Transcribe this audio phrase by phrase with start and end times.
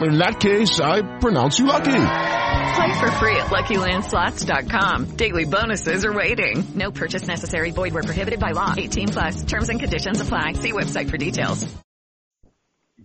[0.00, 1.92] In that case, I pronounce you lucky.
[1.92, 5.16] Play for free at LuckyLandSlots.com.
[5.16, 6.64] Daily bonuses are waiting.
[6.74, 7.70] No purchase necessary.
[7.70, 8.74] Void where prohibited by law.
[8.76, 9.44] 18 plus.
[9.44, 10.54] Terms and conditions apply.
[10.54, 11.72] See website for details.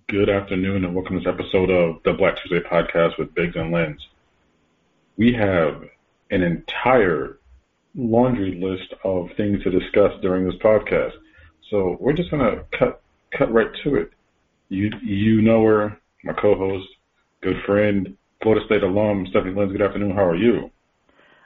[0.08, 3.72] Good afternoon and welcome to this episode of the Black Tuesday podcast with Biggs and
[3.72, 4.08] Lenz.
[5.18, 5.84] We have
[6.32, 7.38] an entire
[7.94, 11.14] laundry list of things to discuss during this podcast.
[11.70, 14.12] So we're just gonna cut cut right to it.
[14.70, 16.88] You you know her, my co-host,
[17.42, 19.72] good friend, Florida State alum, Stephanie Lenz.
[19.72, 20.12] Good afternoon.
[20.12, 20.72] How are you?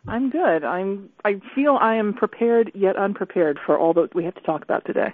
[0.07, 0.63] I'm good.
[0.63, 1.09] I'm.
[1.23, 4.85] I feel I am prepared yet unprepared for all that we have to talk about
[4.85, 5.13] today.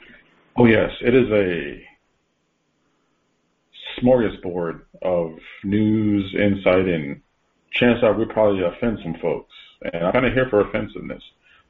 [0.58, 1.84] Oh yes, it is a
[4.02, 7.22] smorgasbord of news, insight, and
[7.72, 9.54] chance I would probably offend some folks.
[9.82, 11.22] And I'm kind of here for offensiveness.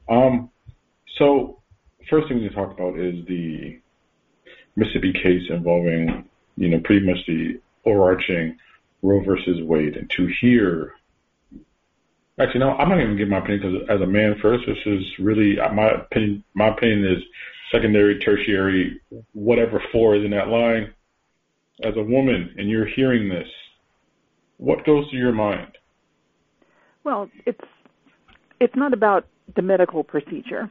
[0.08, 0.50] Um,
[1.18, 1.60] so
[2.08, 3.78] first thing we need to talk about is the
[4.76, 8.56] Mississippi case involving, you know, pretty much the overarching
[9.02, 9.96] Roe versus Wade.
[9.96, 10.94] And to hear,
[12.38, 15.04] actually, no, I'm not even giving my opinion because as a man first, this is
[15.18, 16.44] really uh, my opinion.
[16.54, 17.22] My opinion is
[17.72, 19.00] secondary, tertiary,
[19.32, 20.92] whatever four is in that line.
[21.82, 23.48] As a woman, and you're hearing this,
[24.58, 25.78] what goes through your mind?
[27.04, 27.64] Well, it's
[28.60, 29.26] it's not about
[29.56, 30.70] the medical procedure.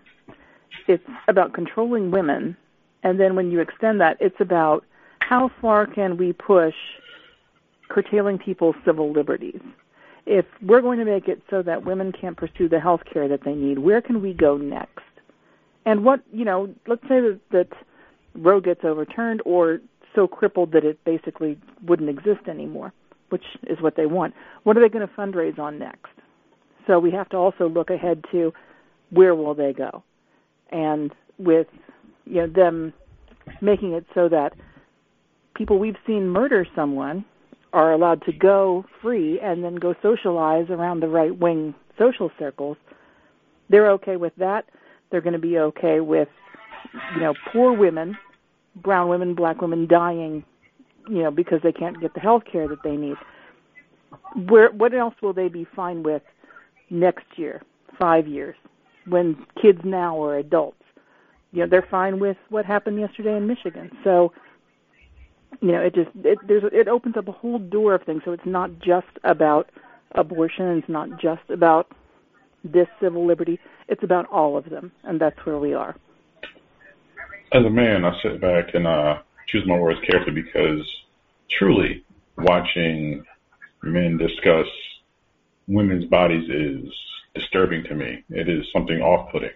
[0.87, 2.55] It's about controlling women,
[3.01, 4.85] and then when you extend that, it's about
[5.29, 6.73] how far can we push
[7.87, 9.61] curtailing people's civil liberties.
[10.25, 13.41] If we're going to make it so that women can't pursue the health care that
[13.45, 15.03] they need, where can we go next?
[15.85, 17.67] And what, you know, let's say that, that
[18.35, 19.79] Roe gets overturned or
[20.15, 22.91] so crippled that it basically wouldn't exist anymore,
[23.29, 24.33] which is what they want.
[24.63, 26.11] What are they going to fundraise on next?
[26.87, 28.51] So we have to also look ahead to
[29.11, 30.03] where will they go?
[30.71, 31.67] And with
[32.25, 32.93] you know them
[33.61, 34.53] making it so that
[35.59, 37.25] people we've seen murder someone
[37.73, 42.77] are allowed to go free and then go socialize around the right wing social circles,
[43.69, 44.65] they're okay with that.
[45.11, 46.29] They're going to be okay with,
[47.13, 48.17] you know, poor women,
[48.81, 50.45] brown women, black women dying,
[51.09, 53.17] you know, because they can't get the health care that they need.
[54.47, 56.21] Where what else will they be fine with
[56.89, 57.61] next year,
[57.99, 58.55] five years,
[59.07, 60.77] when kids now are adults?
[61.51, 63.91] You know, they're fine with what happened yesterday in Michigan.
[64.05, 64.31] So
[65.61, 68.21] you know, it just it there's it opens up a whole door of things.
[68.25, 69.69] So it's not just about
[70.11, 70.77] abortion.
[70.77, 71.91] It's not just about
[72.63, 73.59] this civil liberty.
[73.87, 75.95] It's about all of them, and that's where we are.
[77.51, 80.85] As a man, I sit back and uh, choose my words carefully because
[81.49, 82.05] truly,
[82.37, 83.25] watching
[83.81, 84.67] men discuss
[85.67, 86.93] women's bodies is
[87.33, 88.23] disturbing to me.
[88.29, 89.51] It is something off-putting,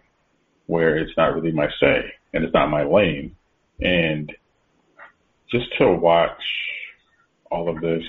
[0.65, 3.35] where it's not really my say and it's not my lane,
[3.79, 4.31] and
[5.53, 6.41] just to watch
[7.51, 8.03] all of this,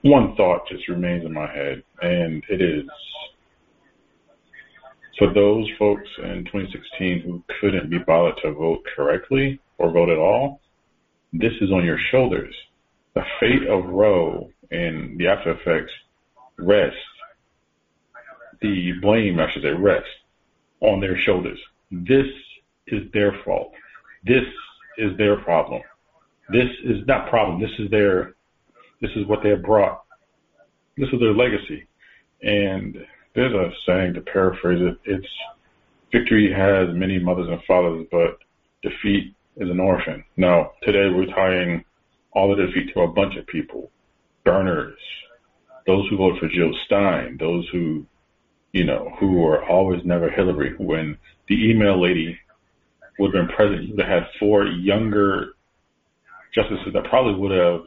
[0.00, 2.88] one thought just remains in my head, and it is
[5.18, 10.16] for those folks in 2016 who couldn't be bothered to vote correctly or vote at
[10.16, 10.60] all,
[11.32, 12.54] this is on your shoulders.
[13.14, 15.92] The fate of Roe and the after effects
[16.56, 16.96] rest,
[18.62, 20.06] the blame, I should say, rest
[20.80, 21.58] on their shoulders.
[21.90, 22.26] This
[22.86, 23.72] is their fault.
[24.24, 24.44] This
[24.98, 25.82] is their problem.
[26.50, 27.60] This is not problem.
[27.60, 28.34] This is their,
[29.00, 30.02] this is what they have brought.
[30.96, 31.86] This is their legacy.
[32.42, 32.96] And
[33.34, 34.98] there's a saying to paraphrase it.
[35.04, 35.28] It's
[36.12, 38.38] victory has many mothers and fathers, but
[38.82, 40.24] defeat is an orphan.
[40.36, 41.84] Now, today we're tying
[42.32, 43.90] all the defeat to a bunch of people.
[44.44, 44.98] Burners,
[45.86, 48.06] those who voted for Jill Stein, those who,
[48.72, 50.74] you know, who were always never Hillary.
[50.78, 51.18] When
[51.48, 52.38] the email lady
[53.18, 55.54] would have been president, you would have had four younger
[56.54, 57.82] justices that probably would have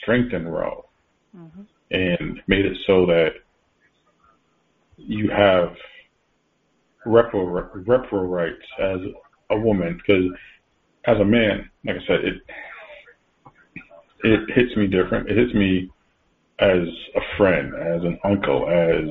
[0.00, 0.84] strengthened Roe
[1.36, 1.62] mm-hmm.
[1.90, 3.30] and made it so that
[4.96, 5.74] you have
[7.06, 9.00] repro, repro rights as
[9.50, 9.96] a woman.
[9.96, 10.24] Because
[11.04, 12.42] as a man, like I said, it
[14.22, 15.30] it hits me different.
[15.30, 15.90] It hits me
[16.58, 16.86] as
[17.16, 19.08] a friend, as an uncle, as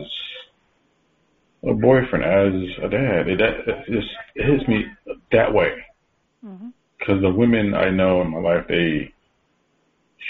[1.63, 3.27] a boyfriend, as a dad.
[3.27, 4.85] It, it just it hits me
[5.31, 5.73] that way.
[6.41, 7.21] Because mm-hmm.
[7.21, 9.13] the women I know in my life, they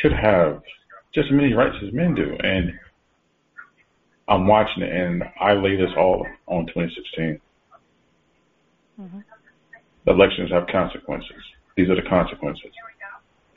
[0.01, 0.61] should have
[1.13, 2.35] just as many rights as men do.
[2.43, 2.73] And
[4.27, 7.41] I'm watching it, and I lay this all on 2016.
[9.01, 9.19] Mm-hmm.
[10.07, 11.41] Elections have consequences.
[11.75, 12.71] These are the consequences.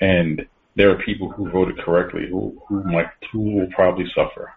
[0.00, 0.46] And
[0.76, 4.52] there are people who voted correctly who, who might who will probably suffer.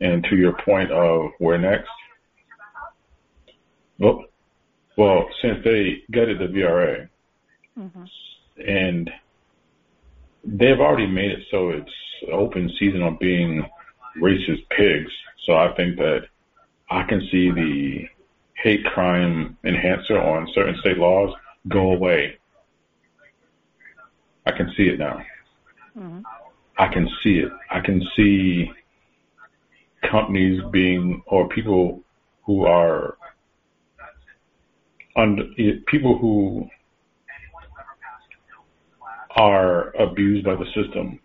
[0.00, 1.90] And to your point of where next,
[4.02, 4.24] well,
[4.98, 7.08] well, since they gutted the VRA,
[7.78, 8.04] mm-hmm.
[8.68, 9.10] and
[10.44, 11.90] they've already made it so it's
[12.32, 13.64] open season on being
[14.20, 15.10] racist pigs.
[15.46, 16.22] So I think that
[16.90, 18.08] I can see the
[18.54, 21.32] hate crime enhancer on certain state laws
[21.68, 22.38] go away.
[24.46, 25.22] I can see it now.
[25.96, 26.20] Mm-hmm.
[26.76, 27.52] I can see it.
[27.70, 28.70] I can see
[30.10, 32.02] companies being or people
[32.44, 33.16] who are
[35.16, 35.44] under
[35.86, 36.68] people who
[39.36, 41.18] are abused by the system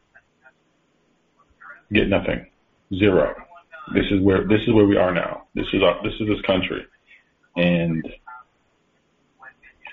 [1.92, 2.46] get nothing,
[2.94, 3.34] zero.
[3.94, 5.44] This is where this is where we are now.
[5.56, 6.86] This is our, this is this country,
[7.56, 8.06] and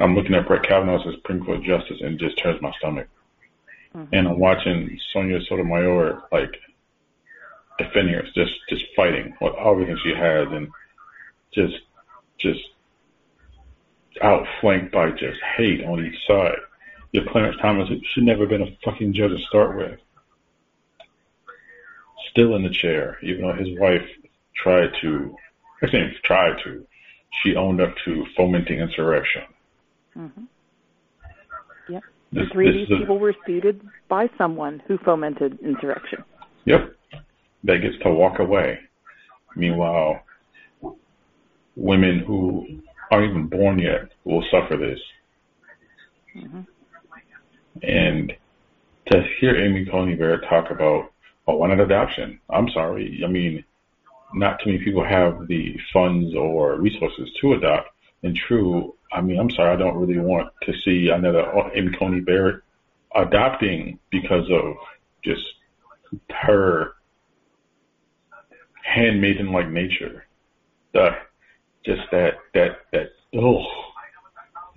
[0.00, 3.08] I'm looking at Brett Kavanaugh as Supreme Court justice, and it just turns my stomach.
[3.94, 4.12] Mm-hmm.
[4.12, 6.56] And I'm watching Sonia Sotomayor like
[7.79, 10.69] defending her, just just fighting with everything she has, and
[11.52, 11.75] just
[12.38, 12.61] just
[14.22, 16.58] outflanked by just hate on each side.
[17.12, 19.99] Your Clarence Thomas should never have been a fucking judge to start with.
[22.31, 24.06] Still in the chair, even though his wife
[24.56, 25.37] tried to,
[25.82, 26.84] I think tried to,
[27.43, 29.43] she owned up to fomenting insurrection.
[30.17, 30.44] Mm-hmm.
[31.88, 32.02] Yep.
[32.32, 36.25] This, Three of these people were seated by someone who fomented insurrection.
[36.64, 36.94] Yep.
[37.64, 38.81] That gets to walk away.
[39.56, 40.20] Meanwhile,
[41.76, 42.81] women who
[43.14, 45.00] aren't even born yet will suffer this.
[46.37, 46.61] Mm-hmm.
[47.82, 48.32] And
[49.06, 51.12] to hear Amy Coney Barrett talk about,
[51.46, 52.40] oh, why adoption?
[52.50, 53.22] I'm sorry.
[53.25, 53.64] I mean,
[54.34, 57.90] not too many people have the funds or resources to adopt.
[58.22, 61.44] And true, I mean, I'm sorry, I don't really want to see another
[61.75, 62.62] Amy Coney Barrett
[63.14, 64.75] adopting because of
[65.22, 65.44] just
[66.31, 66.94] her
[68.82, 70.26] handmaiden like nature.
[70.93, 71.17] The
[71.84, 73.64] just that that that oh,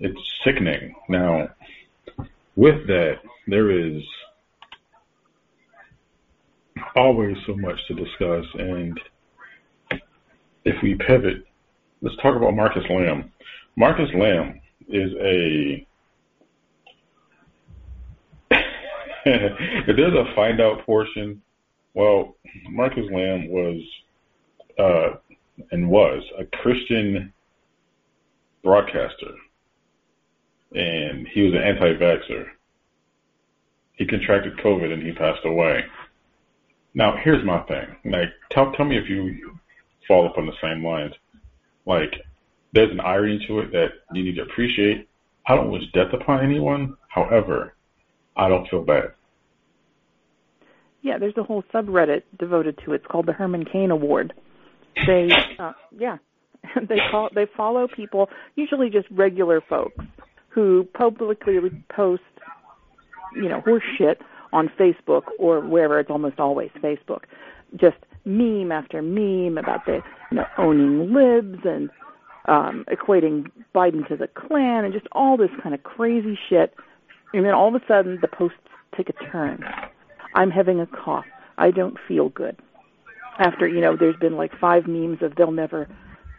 [0.00, 0.94] it's sickening.
[1.08, 1.48] Now,
[2.56, 3.14] with that,
[3.46, 4.02] there is
[6.96, 9.00] always so much to discuss, and
[10.64, 11.44] if we pivot,
[12.02, 13.32] let's talk about Marcus Lamb.
[13.76, 15.86] Marcus Lamb is a
[19.24, 21.42] if there's a find out portion,
[21.94, 22.36] well,
[22.70, 23.82] Marcus Lamb was
[24.78, 25.16] uh,
[25.70, 27.32] and was a Christian
[28.62, 29.32] broadcaster,
[30.74, 32.46] and he was an anti-vaxxer.
[33.94, 35.84] He contracted COVID and he passed away.
[36.94, 37.86] Now, here's my thing.
[38.04, 39.58] Like, tell tell me if you
[40.06, 41.14] fall upon the same lines.
[41.86, 42.14] Like,
[42.72, 45.08] there's an irony to it that you need to appreciate.
[45.46, 46.96] I don't wish death upon anyone.
[47.08, 47.74] However,
[48.36, 49.12] I don't feel bad.
[51.02, 52.96] Yeah, there's a whole subreddit devoted to it.
[52.96, 54.34] It's called the Herman Cain Award.
[55.06, 55.28] They,
[55.58, 56.18] uh, yeah,
[56.88, 60.04] they call they follow people, usually just regular folks,
[60.48, 61.58] who publicly
[61.94, 62.22] post,
[63.34, 64.18] you know, horse shit
[64.52, 66.00] on Facebook or wherever.
[66.00, 67.24] It's almost always Facebook.
[67.76, 71.90] Just meme after meme about the, you know, owning libs and
[72.46, 76.74] um, equating Biden to the Klan and just all this kind of crazy shit.
[77.32, 78.56] And then all of a sudden, the posts
[78.96, 79.62] take a turn.
[80.34, 81.26] I'm having a cough.
[81.58, 82.56] I don't feel good.
[83.38, 85.88] After, you know, there's been like five memes of they'll never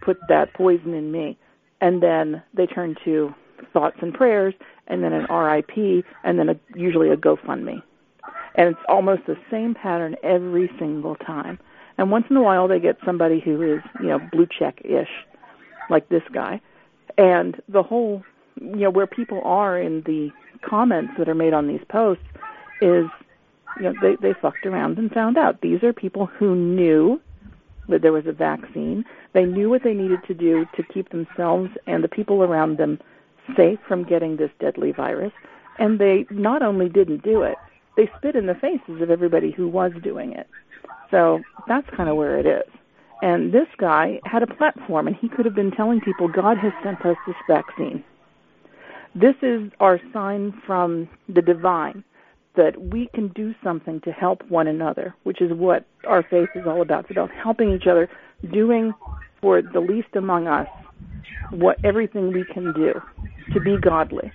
[0.02, 1.38] put that poison in me.
[1.82, 3.34] And then they turn to
[3.74, 4.54] thoughts and prayers,
[4.88, 7.82] and then an RIP, and then a, usually a GoFundMe.
[8.56, 11.60] And it's almost the same pattern every single time.
[11.98, 15.10] And once in a while, they get somebody who is, you know, blue check ish,
[15.90, 16.62] like this guy,
[17.18, 18.24] And the whole,
[18.56, 20.32] you know, where people are in the
[20.68, 22.24] comments that are made on these posts
[22.82, 23.06] is,
[23.80, 25.62] you know, they, they fucked around and found out.
[25.62, 27.22] These are people who knew
[27.88, 29.04] that there was a vaccine.
[29.34, 33.00] They knew what they needed to do to keep themselves and the people around them
[33.56, 35.34] safe from getting this deadly virus.
[35.80, 37.56] And they not only didn't do it,
[37.98, 40.48] they spit in the faces of everybody who was doing it.
[41.12, 42.72] So that's kind of where it is.
[43.22, 46.72] And this guy had a platform, and he could have been telling people, God has
[46.84, 48.04] sent us this vaccine.
[49.16, 52.04] This is our sign from the divine
[52.56, 56.66] that we can do something to help one another, which is what our faith is
[56.66, 57.06] all about.
[57.06, 58.10] It's about helping each other,
[58.52, 58.94] doing
[59.42, 60.68] for the least among us
[61.52, 62.94] what everything we can do
[63.54, 64.32] to be godly.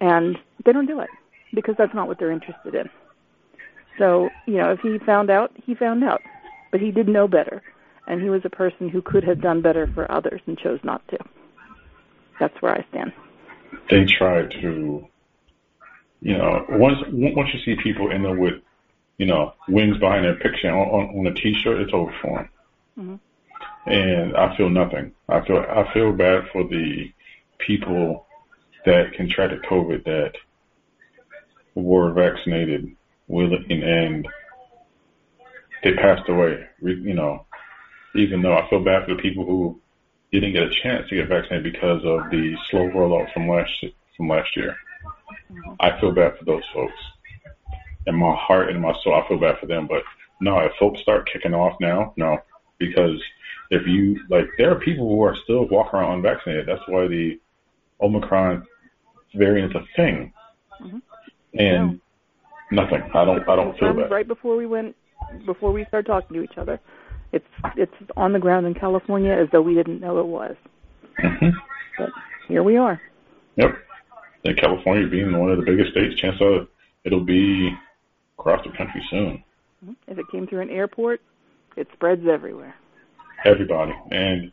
[0.00, 1.10] And they don't do it
[1.54, 2.88] because that's not what they're interested in.
[3.98, 6.22] So, you know, if he found out, he found out.
[6.70, 7.62] But he did know better.
[8.06, 11.06] And he was a person who could have done better for others and chose not
[11.08, 11.18] to.
[12.40, 13.12] That's where I stand.
[13.90, 15.06] They try to,
[16.20, 18.60] you know, once once you see people in there with,
[19.18, 22.48] you know, wings behind their picture on, on, on a T-shirt, it's over for them.
[22.98, 23.90] Mm-hmm.
[23.90, 25.12] And I feel nothing.
[25.28, 27.12] I feel I feel bad for the
[27.58, 28.26] people
[28.84, 30.32] that contracted COVID that
[31.74, 32.94] were vaccinated
[33.28, 34.26] willing and
[35.84, 36.66] they passed away.
[36.82, 37.46] You know,
[38.14, 39.80] even though I feel bad for the people who
[40.32, 43.84] didn't get a chance to get vaccinated because of the slow rollout from last
[44.16, 44.76] from last year.
[45.52, 45.74] Mm-hmm.
[45.80, 46.94] I feel bad for those folks.
[48.06, 49.86] In my heart and my soul, I feel bad for them.
[49.86, 50.02] But
[50.40, 52.38] no, if folks start kicking off now, no,
[52.78, 53.22] because
[53.70, 56.66] if you like, there are people who are still walking around unvaccinated.
[56.66, 57.38] That's why the
[58.00, 58.66] Omicron
[59.34, 60.32] variant is a thing.
[60.80, 60.98] Mm-hmm.
[61.58, 62.00] And
[62.70, 63.02] Nothing.
[63.14, 63.48] I don't.
[63.48, 64.10] I don't feel that.
[64.10, 64.94] Right before we went,
[65.46, 66.78] before we started talking to each other,
[67.32, 70.56] it's it's on the ground in California as though we didn't know it was.
[71.18, 71.48] Mm-hmm.
[71.96, 72.10] But
[72.46, 73.00] here we are.
[73.56, 73.70] Yep.
[74.44, 76.68] And California being one of the biggest states, chance of
[77.04, 77.70] it'll be
[78.38, 79.42] across the country soon.
[80.06, 81.20] If it came through an airport,
[81.76, 82.74] it spreads everywhere.
[83.44, 84.50] Everybody, and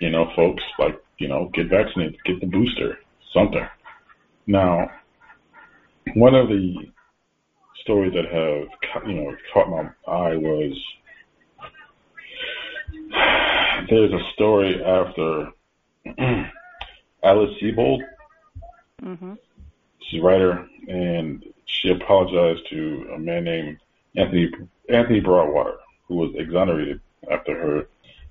[0.00, 2.98] you know, folks like you know, get vaccinated, get the booster,
[3.32, 3.66] something.
[4.46, 4.90] Now,
[6.14, 6.74] one of the
[7.82, 10.72] stories that have you know caught my eye was
[13.90, 15.50] there's a story after
[17.24, 18.00] Alice Sebold.
[19.04, 19.34] Mm-hmm.
[20.00, 23.78] She's a writer, and she apologized to a man named
[24.16, 24.50] Anthony
[24.88, 25.76] Anthony Broadwater,
[26.08, 27.88] who was exonerated after her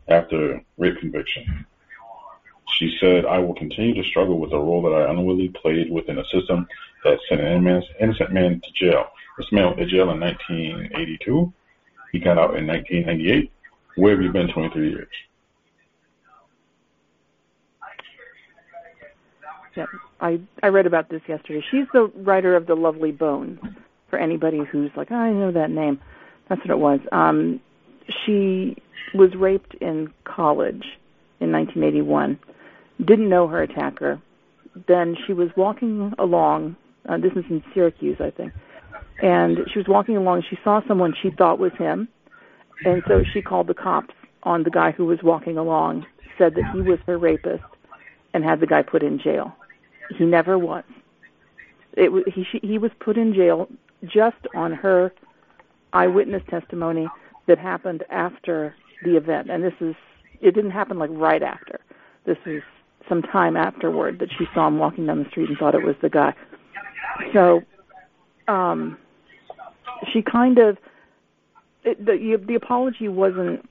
[0.07, 1.65] after rape conviction.
[2.77, 6.17] She said, "I will continue to struggle with the role that I unwillingly played within
[6.17, 6.67] a system
[7.03, 9.09] that sent an innocent man to jail.
[9.37, 11.53] This man went to jail in 1982.
[12.11, 13.51] He got out in 1998.
[13.95, 15.07] Where have you been 23 years?
[19.75, 19.85] Yeah,
[20.21, 21.63] I I read about this yesterday.
[21.71, 23.59] She's the writer of the Lovely Bones.
[24.09, 25.99] For anybody who's like, oh, I know that name,
[26.47, 26.99] that's what it was.
[27.11, 27.59] Um,
[28.23, 28.77] she
[29.15, 30.83] was raped in college
[31.39, 32.37] in 1981.
[33.03, 34.21] Didn't know her attacker.
[34.87, 36.75] Then she was walking along.
[37.09, 38.53] Uh, this is in Syracuse, I think
[39.21, 40.43] and she was walking along.
[40.49, 42.07] She saw someone she thought was him,
[42.85, 44.13] and so she called the cops
[44.43, 46.05] on the guy who was walking along.
[46.37, 47.63] Said that he was her rapist,
[48.33, 49.55] and had the guy put in jail.
[50.17, 50.83] He never was.
[51.93, 52.45] It was he.
[52.51, 53.67] She, he was put in jail
[54.05, 55.13] just on her
[55.93, 57.07] eyewitness testimony
[57.47, 59.95] that happened after the event, and this is
[60.41, 61.79] it didn't happen like right after.
[62.25, 62.61] This was
[63.07, 65.95] some time afterward that she saw him walking down the street and thought it was
[66.01, 66.33] the guy.
[67.33, 67.61] So
[68.47, 68.97] um
[70.11, 70.77] she kind of
[71.83, 73.67] it, the the apology wasn't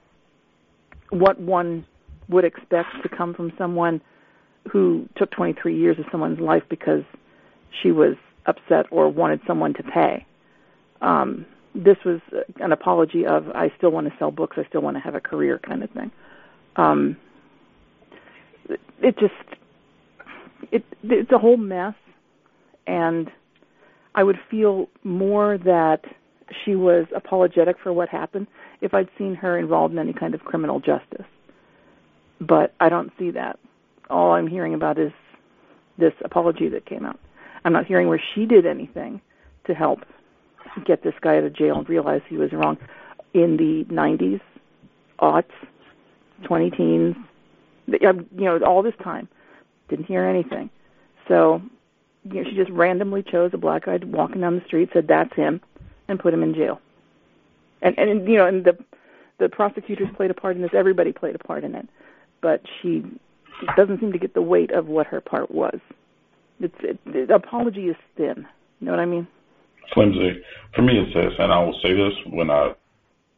[1.10, 1.84] what one
[2.28, 4.00] would expect to come from someone
[4.70, 7.02] who took 23 years of someone's life because
[7.82, 8.14] she was
[8.46, 10.26] upset or wanted someone to pay.
[11.00, 12.20] Um, this was
[12.60, 15.20] an apology of I still want to sell books, I still want to have a
[15.20, 16.10] career kind of thing.
[16.76, 17.16] Um,
[19.00, 19.32] it just
[20.70, 21.94] it it's a whole mess,
[22.86, 23.30] and
[24.14, 26.04] I would feel more that
[26.64, 28.46] she was apologetic for what happened
[28.80, 31.26] if I'd seen her involved in any kind of criminal justice.
[32.40, 33.58] But I don't see that.
[34.10, 35.12] All I'm hearing about is
[35.98, 37.18] this apology that came out.
[37.64, 39.20] I'm not hearing where she did anything
[39.66, 40.00] to help
[40.84, 42.78] get this guy out of jail and realize he was wrong
[43.34, 44.40] in the 90s,
[45.20, 45.52] aughts,
[46.44, 47.16] 20 teens,
[48.06, 49.28] um, you know, all this time.
[49.88, 50.70] Didn't hear anything.
[51.28, 51.62] So,
[52.24, 55.34] you know, she just randomly chose a black guy walking down the street, said that's
[55.34, 55.60] him,
[56.08, 56.80] and put him in jail.
[57.80, 58.78] And and you know, and the
[59.38, 60.70] the prosecutors played a part in this.
[60.72, 61.88] Everybody played a part in it.
[62.40, 63.04] But she
[63.76, 65.78] doesn't seem to get the weight of what her part was.
[66.60, 68.46] It's it, the apology is thin.
[68.80, 69.26] You know what I mean?
[69.92, 70.42] Flimsy.
[70.74, 72.74] For me, it's this, and I will say this when I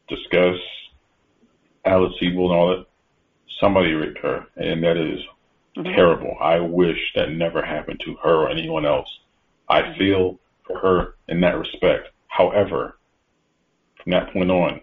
[0.09, 0.57] discuss
[1.85, 2.87] Alice Sebold and all that.
[3.61, 5.21] Somebody raped her, and that is
[5.77, 5.95] mm-hmm.
[5.95, 6.37] terrible.
[6.41, 9.09] I wish that never happened to her or anyone else.
[9.69, 9.99] I mm-hmm.
[9.99, 12.09] feel for her in that respect.
[12.29, 12.99] However,
[14.03, 14.81] from that point on,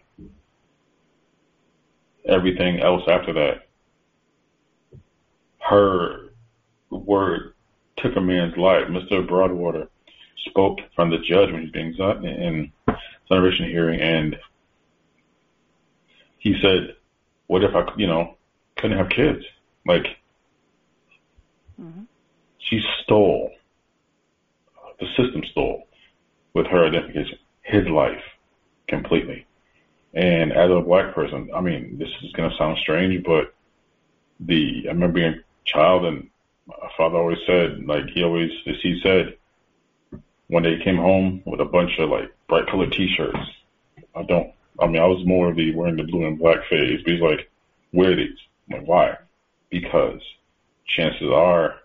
[2.27, 3.67] everything else after that,
[5.61, 6.31] her
[6.89, 7.53] word
[7.97, 8.87] took a man's life.
[8.87, 9.27] Mr.
[9.27, 9.87] Broadwater
[10.45, 12.71] spoke from the judge when he was being in
[13.27, 14.37] celebration hearing, and
[16.39, 16.95] he said,
[17.47, 18.35] "What if I, you know,
[18.77, 19.45] couldn't have kids?
[19.85, 20.05] Like,
[21.79, 22.03] mm-hmm.
[22.57, 23.51] she stole,
[24.99, 25.87] the system stole,
[26.53, 28.23] with her identification, his life
[28.87, 29.45] completely."
[30.13, 33.53] And as a black person, I mean, this is gonna sound strange, but
[34.39, 36.29] the I remember being child and
[36.67, 39.37] my father always said, like he always, as he said,
[40.47, 43.39] one day he came home with a bunch of like bright colored T-shirts.
[44.15, 44.51] I don't.
[44.79, 47.21] I mean, I was more of the wearing the blue and black phase, but he's
[47.21, 47.49] like,
[47.93, 48.37] wear these.
[48.69, 49.17] I'm like, why?
[49.69, 50.21] Because
[50.87, 51.75] chances are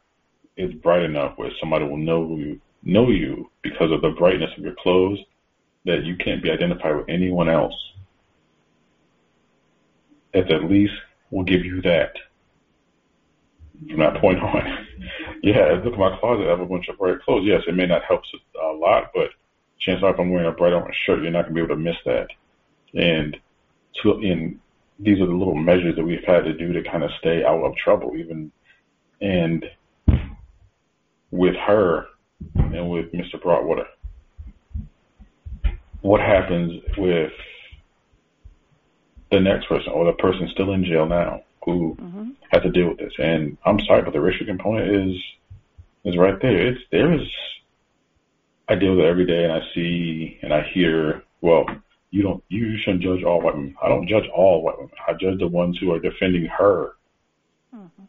[0.56, 4.64] it's bright enough where somebody will know you, know you because of the brightness of
[4.64, 5.18] your clothes
[5.84, 7.74] that you can't be identified with anyone else.
[10.32, 10.94] It's at least
[11.30, 12.14] will give you that
[13.88, 14.86] from that point on.
[15.42, 16.46] yeah, look at my closet.
[16.46, 17.46] I have a bunch of bright clothes.
[17.46, 18.22] Yes, it may not help
[18.62, 19.30] a lot, but
[19.80, 21.76] chances are if I'm wearing a bright orange shirt, you're not going to be able
[21.76, 22.28] to miss that.
[22.94, 23.36] And
[24.02, 24.60] to, in
[24.98, 27.62] these are the little measures that we've had to do to kind of stay out
[27.62, 28.50] of trouble, even
[29.20, 29.64] and
[31.30, 32.06] with her
[32.54, 33.40] and with Mr.
[33.42, 33.86] Broadwater.
[36.00, 37.32] What happens with
[39.30, 41.42] the next person or the person still in jail now?
[41.66, 42.30] Who mm-hmm.
[42.50, 43.12] had to deal with this.
[43.18, 45.20] And I'm sorry, but the racial component is
[46.04, 46.68] is right there.
[46.68, 47.28] It's there is.
[48.68, 51.22] I deal with it every day, and I see and I hear.
[51.42, 51.66] Well,
[52.10, 52.42] you don't.
[52.48, 53.76] You shouldn't judge all white women.
[53.82, 54.92] I don't judge all white women.
[55.06, 56.92] I judge the ones who are defending her.
[57.74, 58.04] Mm-hmm.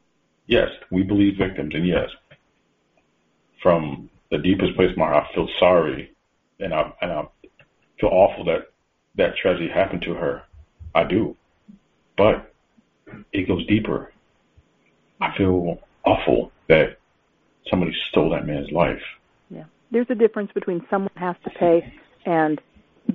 [0.45, 2.09] Yes, we believe victims, and yes,
[3.61, 6.15] from the deepest place of my heart, I feel sorry,
[6.59, 7.27] and I and I
[7.99, 8.67] feel awful that
[9.15, 10.43] that tragedy happened to her.
[10.93, 11.35] I do,
[12.15, 12.46] but
[13.31, 14.11] it goes deeper.
[15.19, 16.97] I feel awful that
[17.69, 19.01] somebody stole that man's life.
[19.49, 19.65] Yeah.
[19.91, 21.93] There's a difference between someone has to pay
[22.25, 22.61] and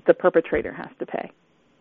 [0.07, 1.31] the perpetrator has to pay.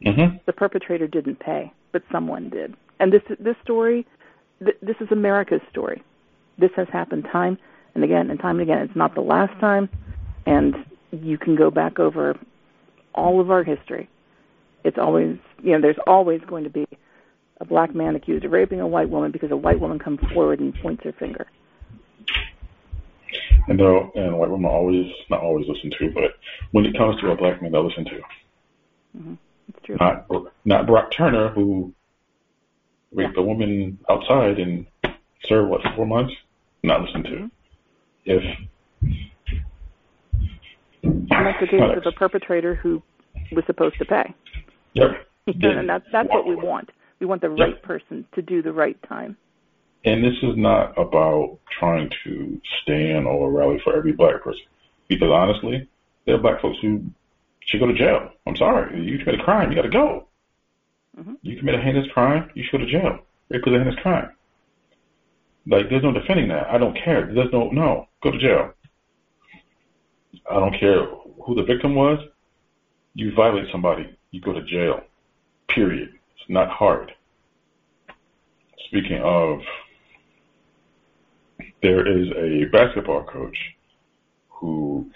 [0.06, 0.38] Mm-hmm.
[0.45, 2.76] The perpetrator didn't pay, but someone did.
[3.00, 4.06] And this this story,
[4.63, 6.04] th- this is America's story.
[6.58, 7.58] This has happened time
[7.95, 8.84] and again and time and again.
[8.84, 9.89] It's not the last time,
[10.45, 12.38] and you can go back over
[13.13, 14.10] all of our history.
[14.84, 16.88] It's always, you know, there's always going to be
[17.62, 20.60] a black man accused of raping a white woman because a white woman comes forward
[20.60, 21.45] and points her finger.
[23.67, 26.34] And though, and white women always, not always listen to, but
[26.71, 28.21] when it comes to a black man, they listen to.
[29.17, 29.34] Mm-hmm.
[29.69, 29.97] It's true.
[30.00, 30.26] Not,
[30.65, 31.93] not Brock Turner, who
[33.13, 33.43] raped yeah.
[33.43, 34.88] a woman outside and
[35.45, 36.34] served what four months.
[36.84, 37.32] Not listened to.
[37.32, 37.47] Mm-hmm.
[38.26, 38.43] If
[41.04, 43.02] and that's the case of a perpetrator who
[43.52, 44.34] was supposed to pay.
[44.93, 45.28] Yep.
[45.47, 46.89] and that's that's what we want.
[47.21, 49.38] We want the right person to do the right time.
[50.03, 54.63] And this is not about trying to stand or rally for every black person.
[55.07, 55.88] Because honestly,
[56.25, 57.03] there are black folks who
[57.60, 58.31] should go to jail.
[58.47, 59.03] I'm sorry.
[59.03, 60.27] You commit a crime, you got to go.
[61.15, 61.34] Mm-hmm.
[61.43, 63.19] You commit a heinous crime, you should go to jail.
[63.49, 64.31] Rape is a heinous crime.
[65.67, 66.71] Like, there's no defending that.
[66.71, 67.31] I don't care.
[67.31, 68.73] There's no, no, go to jail.
[70.49, 71.05] I don't care
[71.45, 72.17] who the victim was.
[73.13, 75.01] You violate somebody, you go to jail.
[75.67, 76.17] Period
[76.49, 77.12] not hard.
[78.88, 79.60] Speaking of,
[81.82, 83.58] there is a basketball coach
[84.49, 85.10] who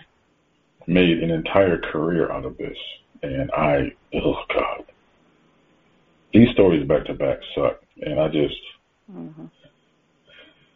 [0.88, 2.78] made an entire career out of this.
[3.22, 4.86] And I, oh God,
[6.34, 7.82] these stories back to back suck.
[8.02, 8.56] And I just,
[9.12, 9.46] mm-hmm.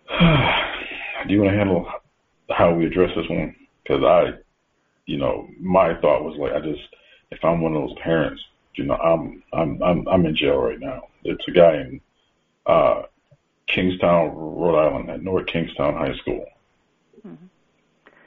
[1.27, 1.87] do you want to handle
[2.49, 3.55] how we address this one?
[3.83, 4.31] Because I,
[5.05, 6.81] you know, my thought was like, I just,
[7.31, 8.41] if I'm one of those parents
[8.75, 11.07] you know, I'm I'm I'm I'm in jail right now.
[11.23, 12.01] It's a guy in
[12.65, 13.03] uh,
[13.67, 16.45] Kingstown, Rhode Island, at North Kingstown High School.
[17.25, 17.45] Mm-hmm.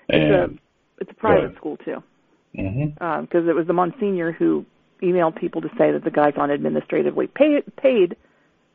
[0.09, 0.59] And it's a
[1.03, 2.03] it's a private school too.
[2.53, 3.03] Because mm-hmm.
[3.03, 4.67] um, it was the Monsignor who
[5.03, 8.17] emailed people to say that the guy's on administrative leave, paid paid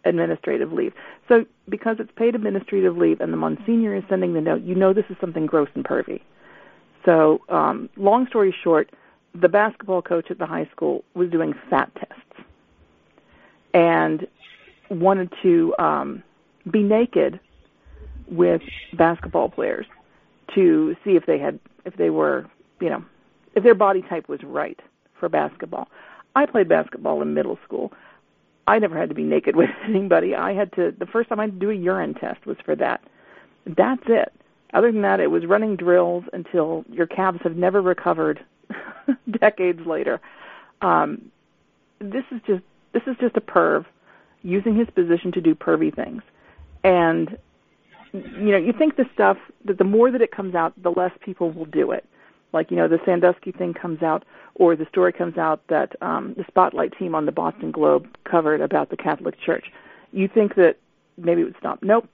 [0.03, 0.93] administrative leave.
[1.27, 4.93] So because it's paid administrative leave and the Monsignor is sending the note, you know
[4.93, 6.21] this is something gross and pervy.
[7.05, 8.89] So um, long story short,
[9.39, 12.45] the basketball coach at the high school was doing fat tests
[13.73, 14.27] and
[14.89, 16.23] wanted to um,
[16.69, 17.39] be naked
[18.27, 18.61] with
[18.93, 19.85] basketball players
[20.55, 22.45] to see if they had if they were
[22.79, 23.03] you know
[23.55, 24.79] if their body type was right
[25.19, 25.87] for basketball.
[26.35, 27.91] I played basketball in middle school.
[28.67, 30.35] I never had to be naked with anybody.
[30.35, 32.75] I had to the first time I had to do a urine test was for
[32.75, 33.01] that.
[33.65, 34.33] That's it.
[34.73, 38.43] Other than that, it was running drills until your calves have never recovered
[39.39, 40.19] decades later.
[40.81, 41.31] Um,
[41.99, 43.85] this is just this is just a perv
[44.43, 46.21] using his position to do pervy things,
[46.83, 47.37] and
[48.13, 51.11] you know you think the stuff that the more that it comes out, the less
[51.21, 52.05] people will do it.
[52.53, 54.23] Like you know the Sandusky thing comes out,
[54.55, 58.61] or the story comes out that um, the Spotlight team on the Boston Globe covered
[58.61, 59.65] about the Catholic Church.
[60.11, 60.77] You think that
[61.17, 61.79] maybe it would stop?
[61.81, 62.07] Nope.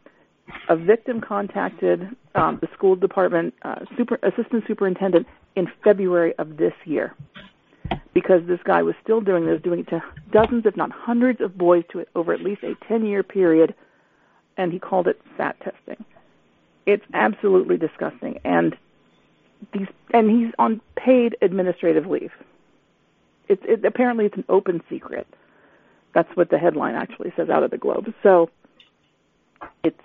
[0.69, 6.73] A victim contacted um, the school department uh, super assistant superintendent in February of this
[6.85, 7.15] year
[8.13, 10.01] because this guy was still doing this, doing it to
[10.31, 13.73] dozens, if not hundreds, of boys to over at least a 10 year period,
[14.57, 16.03] and he called it fat testing.
[16.85, 18.75] It's absolutely disgusting, and
[19.71, 22.31] these and he's on paid administrative leave.
[23.47, 25.27] It's it, apparently it's an open secret.
[26.13, 28.13] That's what the headline actually says out of the Globe.
[28.21, 28.49] So
[29.83, 29.99] it's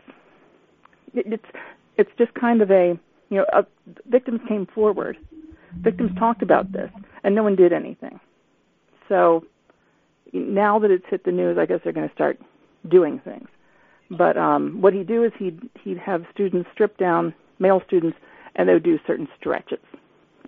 [1.18, 1.44] it, it's
[1.96, 2.98] it's just kind of a
[3.30, 3.66] you know a,
[4.06, 5.16] victims came forward
[5.76, 6.90] victims talked about this,
[7.24, 8.20] and no one did anything.
[9.08, 9.44] So
[10.32, 12.38] now that it's hit the news, I guess they're going to start
[12.88, 13.48] doing things.
[14.10, 18.16] But um, what he'd do is he'd he'd have students strip down, male students,
[18.56, 19.80] and they would do certain stretches.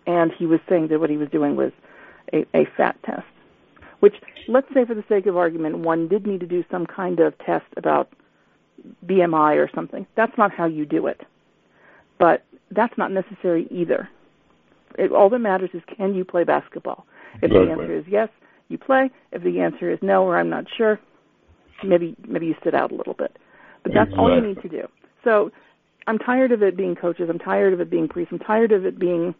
[0.07, 1.73] And he was saying that what he was doing was
[2.33, 3.27] a, a fat test,
[4.01, 4.15] which
[4.49, 7.37] let's say for the sake of argument, one did need to do some kind of
[7.39, 8.11] test about
[9.07, 10.07] BMI or something.
[10.17, 11.21] That's not how you do it.
[12.19, 14.09] But that's not necessary either
[14.99, 17.07] it, all that matters is can you play basketball?
[17.43, 18.29] If the answer is yes,
[18.69, 19.11] you play.
[19.33, 20.99] If the answer is no or I'm not sure,
[21.85, 23.37] maybe maybe you sit out a little bit.
[23.83, 24.19] But that's exactly.
[24.19, 24.89] all you need to do.
[25.25, 25.51] So
[26.07, 27.29] I'm tired of it being coaches.
[27.31, 28.33] I'm tired of it being priests.
[28.33, 29.35] I'm tired of it being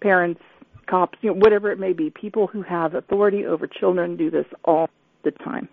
[0.00, 0.40] parents,
[0.86, 2.10] cops, you know, whatever it may be.
[2.10, 4.88] People who have authority over children do this all
[5.24, 5.68] the time.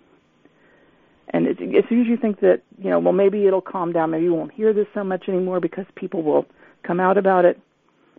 [1.32, 4.26] And as soon as you think that, you know, well, maybe it'll calm down, maybe
[4.26, 6.46] you won't hear this so much anymore because people will
[6.84, 7.60] come out about it,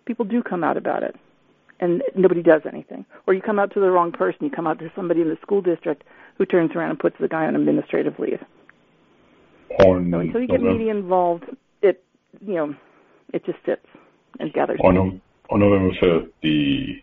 [0.05, 1.17] people do come out about it
[1.81, 3.05] and nobody does anything.
[3.27, 5.39] Or you come out to the wrong person, you come out to somebody in the
[5.43, 6.05] school district
[6.37, 8.41] who turns around and puts the guy on administrative leave.
[9.81, 11.45] On, so until you get media involved,
[11.81, 12.05] it
[12.41, 12.75] you know,
[13.33, 13.87] it just sits
[14.39, 14.81] and gathers.
[14.83, 17.03] On, on November fifth, the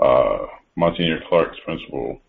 [0.00, 0.46] uh,
[0.76, 2.20] Monsignor Clark's principal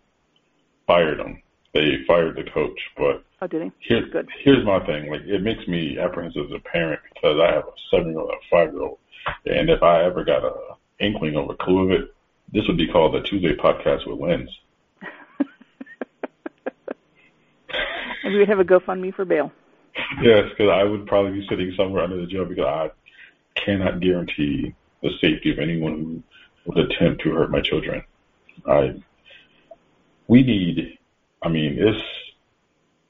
[0.86, 1.42] fired him.
[1.76, 3.72] They fired the coach, but oh, did he?
[3.80, 4.28] Here's, Good.
[4.42, 5.10] here's my thing.
[5.10, 8.48] Like, it makes me apprehensive as a parent because I have a seven-year-old and a
[8.50, 8.98] five-year-old
[9.44, 10.54] and if I ever got a
[10.98, 12.14] inkling or a clue of it,
[12.52, 14.50] this would be called the Tuesday podcast with Lenz.
[18.24, 19.52] Maybe we'd have a GoFundMe for bail.
[20.22, 22.90] Yes, because I would probably be sitting somewhere under the jail because I
[23.54, 26.22] cannot guarantee the safety of anyone
[26.64, 28.02] who would attempt to hurt my children.
[28.66, 29.02] I
[30.28, 30.98] we need
[31.42, 32.02] I mean it's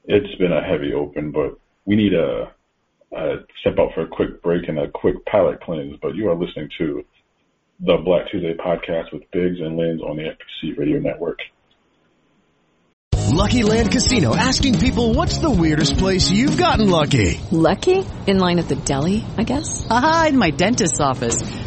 [0.05, 2.51] it's been a heavy open, but we need a
[3.15, 6.35] uh, step out for a quick break and a quick palate cleanse, but you are
[6.35, 7.05] listening to
[7.79, 11.39] the Black Tuesday podcast with Biggs and Lenz on the FPC Radio Network.
[13.29, 17.39] Lucky Land Casino asking people what's the weirdest place you've gotten lucky?
[17.51, 18.03] Lucky?
[18.25, 19.85] In line at the deli, I guess?
[19.89, 21.66] Aha, in my dentist's office.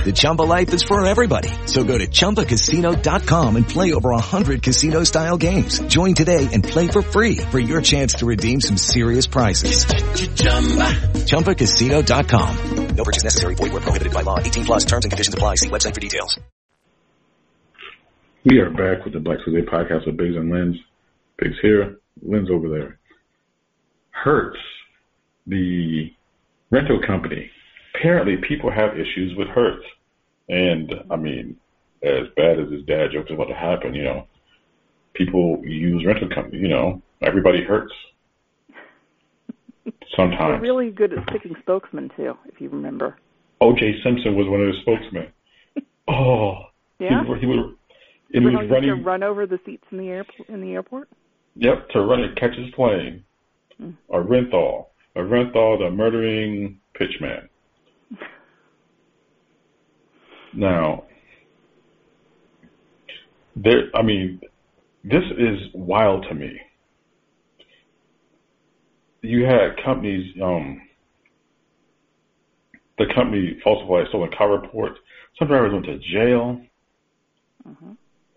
[0.00, 1.48] The Chumba life is for everybody.
[1.66, 5.78] So go to ChumbaCasino.com and play over 100 casino-style games.
[5.86, 9.84] Join today and play for free for your chance to redeem some serious prizes.
[9.86, 12.56] ChumbaCasino.com.
[12.96, 13.54] No purchase necessary.
[13.54, 14.38] Void where prohibited by law.
[14.38, 15.56] 18 plus terms and conditions apply.
[15.56, 16.38] See website for details.
[18.44, 20.76] We are back with the Black Tuesday podcast with Biggs and Lenz.
[21.38, 22.98] Big's here, Lynn's over there.
[24.10, 24.58] Hertz,
[25.46, 26.12] the
[26.70, 27.50] rental company.
[27.94, 29.84] Apparently, people have issues with Hertz.
[30.48, 31.56] and I mean,
[32.02, 34.26] as bad as his dad jokes about to happen, you know,
[35.14, 36.58] people use rental company.
[36.58, 37.92] You know, everybody hurts.
[40.16, 40.54] Sometimes.
[40.54, 43.16] They're really good at picking spokesmen too, if you remember.
[43.60, 44.02] O.J.
[44.02, 45.32] Simpson was one of the spokesmen.
[46.08, 46.64] Oh,
[46.98, 47.22] Yeah.
[47.24, 47.52] he, he.
[47.52, 47.76] And
[48.32, 48.88] he was he running.
[48.88, 51.08] to run over the seats in the air in the airport.
[51.54, 53.22] Yep, to run and catch his plane.
[53.80, 53.94] Mm.
[54.10, 54.86] Orenthal.
[55.14, 57.48] Or Renthal, the murdering pitchman.
[60.54, 61.04] Now,
[63.56, 63.84] there.
[63.94, 64.40] I mean,
[65.04, 66.60] this is wild to me.
[69.22, 70.34] You had companies.
[70.42, 70.82] Um,
[72.98, 74.98] the company falsified stolen car reports.
[75.38, 76.60] Some drivers went to jail.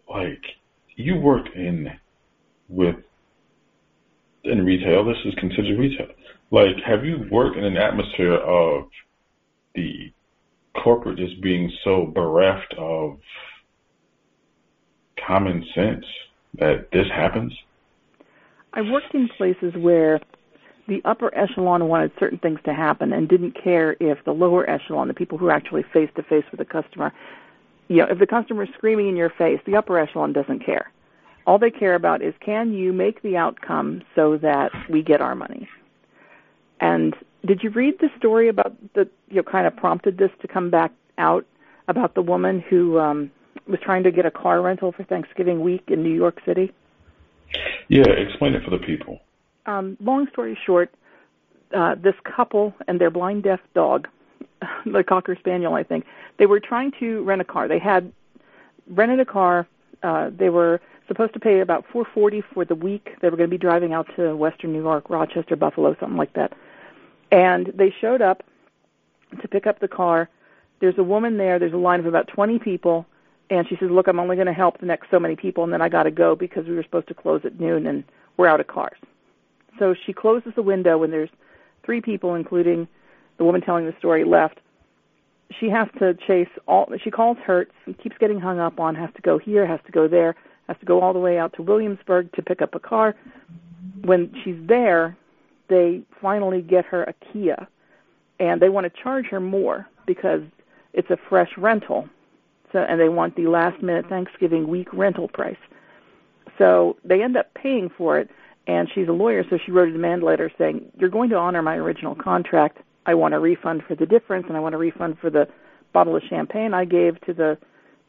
[0.10, 0.42] Like,
[0.96, 1.90] you work in
[2.70, 2.96] with
[4.44, 5.04] in retail.
[5.04, 6.08] This is considered retail.
[6.52, 8.86] Like, have you worked in an atmosphere of
[9.74, 10.14] the
[10.84, 13.20] corporate just being so bereft of
[15.26, 16.06] common sense
[16.60, 17.54] that this happens?
[18.74, 20.20] I worked in places where
[20.88, 25.08] the upper echelon wanted certain things to happen and didn't care if the lower echelon,
[25.08, 27.12] the people who are actually face to face with the customer,
[27.88, 30.92] you know, if the customer is screaming in your face, the upper echelon doesn't care.
[31.48, 35.36] All they care about is can you make the outcome so that we get our
[35.36, 35.68] money.
[36.80, 40.48] And did you read the story about the you know kind of prompted this to
[40.48, 41.46] come back out
[41.88, 43.32] about the woman who um
[43.68, 46.72] was trying to get a car rental for Thanksgiving week in New York City?
[47.88, 49.22] Yeah, explain it for the people.
[49.66, 50.94] um, long story short,
[51.76, 54.08] uh, this couple and their blind deaf dog,
[54.86, 56.06] the cocker spaniel, I think,
[56.38, 57.68] they were trying to rent a car.
[57.68, 58.12] They had
[58.88, 59.68] rented a car.
[60.04, 63.10] Uh, they were supposed to pay about 440 for the week.
[63.22, 66.34] They were going to be driving out to Western New York, Rochester, Buffalo, something like
[66.34, 66.54] that.
[67.36, 68.44] And they showed up
[69.42, 70.30] to pick up the car.
[70.80, 71.60] There's a woman there.
[71.60, 73.06] There's a line of about 20 people.
[73.50, 75.74] And she says, "Look, I'm only going to help the next so many people, and
[75.74, 78.06] then I got to go because we were supposed to close at noon, and
[78.38, 78.98] we're out of cars."
[79.78, 81.30] So she closes the window when there's
[81.84, 82.88] three people, including
[83.38, 84.62] the woman telling the story, left.
[85.60, 86.90] She has to chase all.
[87.04, 88.96] She calls Hertz and keeps getting hung up on.
[88.96, 89.68] Has to go here.
[89.68, 90.36] Has to go there.
[90.70, 93.14] Has to go all the way out to Williamsburg to pick up a car.
[94.02, 95.18] When she's there,
[95.68, 97.68] they finally get her a Kia,
[98.40, 100.42] and they want to charge her more because
[100.94, 102.08] it's a fresh rental.
[102.72, 105.58] So, and they want the last minute Thanksgiving week rental price.
[106.58, 108.30] So they end up paying for it,
[108.68, 111.62] and she's a lawyer, so she wrote a demand letter saying, "You're going to honor
[111.62, 112.80] my original contract.
[113.06, 115.48] I want a refund for the difference, and I want a refund for the
[115.94, 117.58] bottle of champagne I gave to the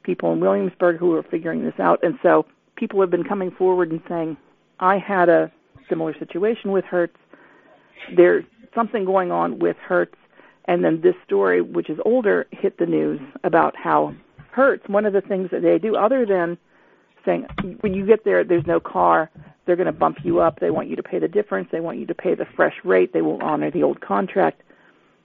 [0.02, 3.90] people in Williamsburg who were figuring this out." And so people have been coming forward
[3.90, 4.36] and saying,
[4.80, 5.50] "I had a
[5.88, 7.16] similar situation with Hertz.
[8.14, 10.16] There's something going on with Hertz."
[10.66, 14.14] And then this story, which is older, hit the news about how
[14.50, 16.58] Hertz, one of the things that they do, other than
[17.24, 17.46] saying
[17.80, 19.30] when you get there, there's no car,
[19.66, 20.60] they're going to bump you up.
[20.60, 21.68] They want you to pay the difference.
[21.70, 23.12] They want you to pay the fresh rate.
[23.12, 24.62] They won't honor the old contract.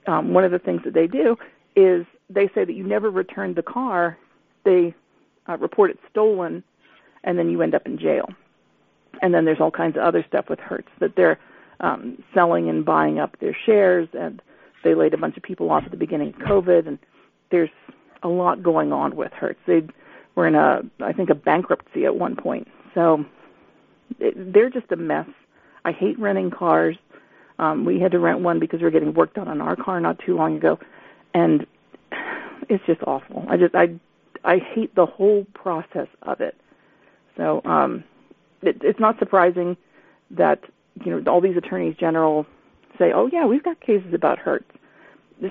[0.07, 1.37] Um, one of the things that they do
[1.75, 4.17] is they say that you never return the car.
[4.63, 4.93] They
[5.47, 6.63] uh, report it stolen,
[7.23, 8.27] and then you end up in jail.
[9.21, 11.39] And then there's all kinds of other stuff with Hertz that they're
[11.81, 14.41] um, selling and buying up their shares, and
[14.83, 16.97] they laid a bunch of people off at the beginning of COVID, and
[17.49, 17.69] there's
[18.23, 19.59] a lot going on with Hertz.
[19.67, 19.83] They
[20.35, 22.67] were in a, I think, a bankruptcy at one point.
[22.93, 23.25] So
[24.19, 25.27] it, they're just a mess.
[25.83, 26.97] I hate renting cars.
[27.59, 29.99] Um, we had to rent one because we were getting work done on our car
[29.99, 30.79] not too long ago,
[31.33, 31.65] and
[32.69, 33.45] it's just awful.
[33.49, 33.99] I just I
[34.43, 36.55] I hate the whole process of it.
[37.37, 38.03] So um,
[38.61, 39.77] it, it's not surprising
[40.31, 40.63] that
[41.03, 42.45] you know all these attorneys general
[42.97, 44.65] say, "Oh yeah, we've got cases about Hertz."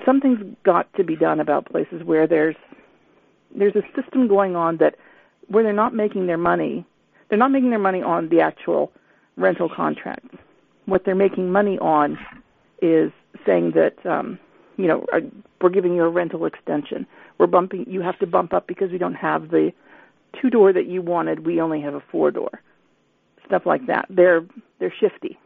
[0.05, 2.55] Something's got to be done about places where there's
[3.53, 4.95] there's a system going on that
[5.47, 6.85] where they're not making their money.
[7.29, 8.91] They're not making their money on the actual
[9.37, 10.35] rental contracts.
[10.85, 12.17] What they're making money on
[12.81, 13.11] is
[13.45, 14.39] saying that um,
[14.77, 15.19] you know uh,
[15.61, 17.05] we're giving you a rental extension.
[17.37, 17.85] We're bumping.
[17.87, 19.73] You have to bump up because we don't have the
[20.39, 21.45] two door that you wanted.
[21.45, 22.61] We only have a four door.
[23.45, 24.05] Stuff like that.
[24.09, 24.41] They're
[24.79, 25.37] they're shifty.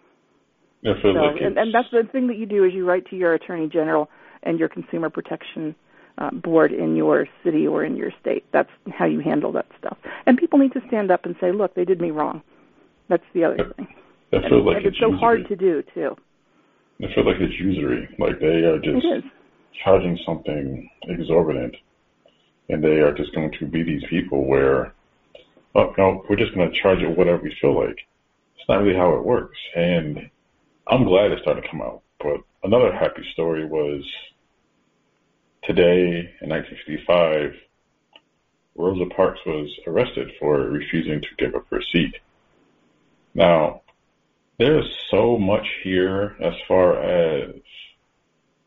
[0.83, 3.67] So, and, and that's the thing that you do is you write to your attorney
[3.67, 4.07] general
[4.43, 5.73] and your consumer protection
[6.19, 8.45] uh, board in your city or in your state.
[8.53, 9.97] That's how you handle that stuff.
[10.27, 12.43] And people need to stand up and say, "Look, they did me wrong."
[13.09, 13.87] That's the other thing.
[14.31, 15.19] I feel and, like and it's it's so usury.
[15.19, 16.15] hard to do too.
[17.01, 18.07] I feel like it's usury.
[18.19, 19.05] Like they are just
[19.83, 21.75] charging something exorbitant,
[22.69, 24.93] and they are just going to be these people where,
[25.75, 28.07] oh no, we're just going to charge it whatever we feel like.
[28.57, 29.57] it's not really how it works.
[29.75, 30.29] And
[30.87, 32.01] I'm glad it's starting to come out.
[32.19, 34.03] But another happy story was
[35.63, 37.53] today in 1955,
[38.77, 42.15] Rosa Parks was arrested for refusing to give up her seat.
[43.33, 43.81] Now,
[44.57, 47.55] there's so much here as far as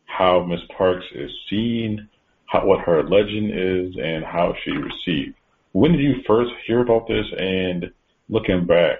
[0.04, 2.08] how Miss Parks is seen,
[2.46, 5.37] how, what her legend is, and how she received.
[5.72, 7.26] When did you first hear about this?
[7.38, 7.90] And
[8.28, 8.98] looking back,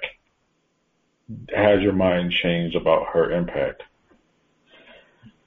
[1.55, 3.83] has your mind changed about her impact?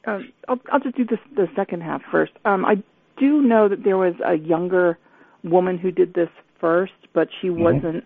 [0.06, 2.34] Um, I'll, I'll just do this, the second half first.
[2.46, 2.82] Um, I
[3.18, 4.98] do know that there was a younger
[5.44, 6.30] woman who did this
[6.60, 7.64] first, but she mm-hmm.
[7.64, 8.06] wasn't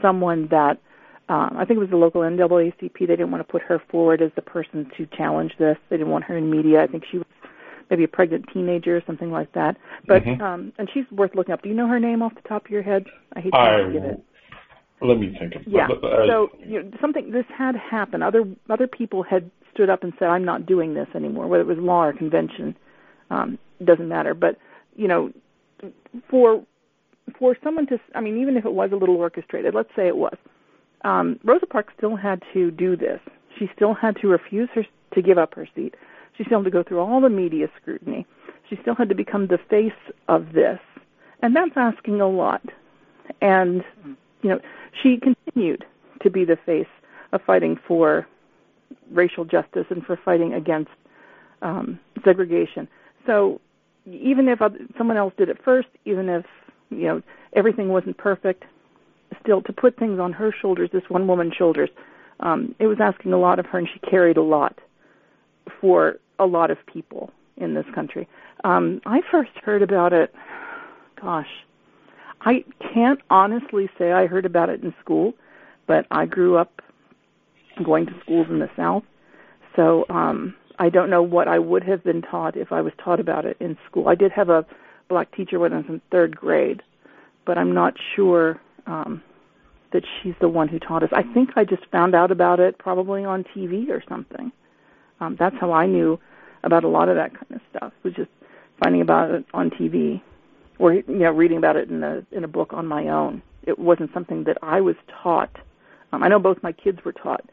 [0.00, 0.78] someone that
[1.28, 2.98] um, I think it was the local NAACP.
[2.98, 5.78] They didn't want to put her forward as the person to challenge this.
[5.88, 6.82] They didn't want her in media.
[6.82, 7.26] I think she was
[7.94, 9.76] maybe a pregnant teenager or something like that.
[10.08, 10.42] But mm-hmm.
[10.42, 11.62] um, and she's worth looking up.
[11.62, 13.04] Do you know her name off the top of your head?
[13.34, 14.24] I hate to I, give it.
[15.00, 15.86] Let me think of Yeah.
[15.88, 18.24] But, uh, so you know, something this had happened.
[18.24, 21.66] Other other people had stood up and said, "I'm not doing this anymore," whether it
[21.66, 22.76] was law or convention.
[23.30, 24.34] Um, doesn't matter.
[24.34, 24.58] But
[24.96, 25.32] you know,
[26.28, 26.64] for
[27.38, 30.16] for someone to, I mean, even if it was a little orchestrated, let's say it
[30.16, 30.36] was,
[31.04, 33.20] um, Rosa Parks still had to do this.
[33.58, 35.94] She still had to refuse her to give up her seat.
[36.36, 38.26] She still had to go through all the media scrutiny.
[38.68, 39.92] She still had to become the face
[40.28, 40.80] of this,
[41.42, 42.62] and that's asking a lot.
[43.40, 43.84] And
[44.42, 44.60] you know,
[45.02, 45.84] she continued
[46.22, 46.88] to be the face
[47.32, 48.26] of fighting for
[49.10, 50.90] racial justice and for fighting against
[51.62, 52.88] um, segregation.
[53.26, 53.60] So
[54.06, 54.60] even if
[54.98, 56.44] someone else did it first, even if
[56.90, 57.22] you know
[57.54, 58.64] everything wasn't perfect,
[59.42, 61.90] still to put things on her shoulders, this one woman's shoulders,
[62.40, 64.78] um, it was asking a lot of her, and she carried a lot
[65.80, 68.28] for a lot of people in this country.
[68.64, 70.34] Um, I first heard about it,
[71.20, 71.48] gosh,
[72.40, 75.34] I can't honestly say I heard about it in school,
[75.86, 76.82] but I grew up
[77.82, 79.02] going to schools in the South,
[79.74, 83.20] so um, I don't know what I would have been taught if I was taught
[83.20, 84.08] about it in school.
[84.08, 84.64] I did have a
[85.08, 86.82] black teacher when I was in third grade,
[87.44, 89.22] but I'm not sure um,
[89.92, 91.10] that she's the one who taught us.
[91.12, 94.52] I think I just found out about it probably on TV or something.
[95.20, 96.18] Um, that's how I knew
[96.62, 97.92] about a lot of that kind of stuff.
[98.02, 98.30] Was just
[98.82, 100.20] finding about it on TV,
[100.78, 103.42] or you know, reading about it in a in a book on my own.
[103.62, 105.56] It wasn't something that I was taught.
[106.12, 107.44] Um, I know both my kids were taught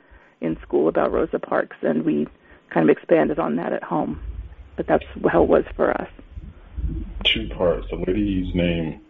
[0.42, 2.28] in school about Rosa Parks, and we
[2.70, 4.20] kind of expanded on that at home.
[4.76, 6.10] But that's how it was for us.
[7.24, 7.88] Two parts.
[7.90, 9.02] The lady's name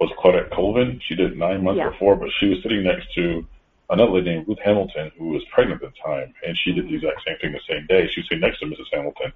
[0.00, 1.00] was Claudette Colvin.
[1.06, 1.90] She did nine months yeah.
[1.90, 3.46] before, but she was sitting next to
[3.90, 6.94] another lady named Ruth Hamilton who was pregnant at the time, and she did the
[6.94, 8.08] exact same thing the same day.
[8.08, 8.86] She was sitting next to Mrs.
[8.92, 9.32] Hamilton,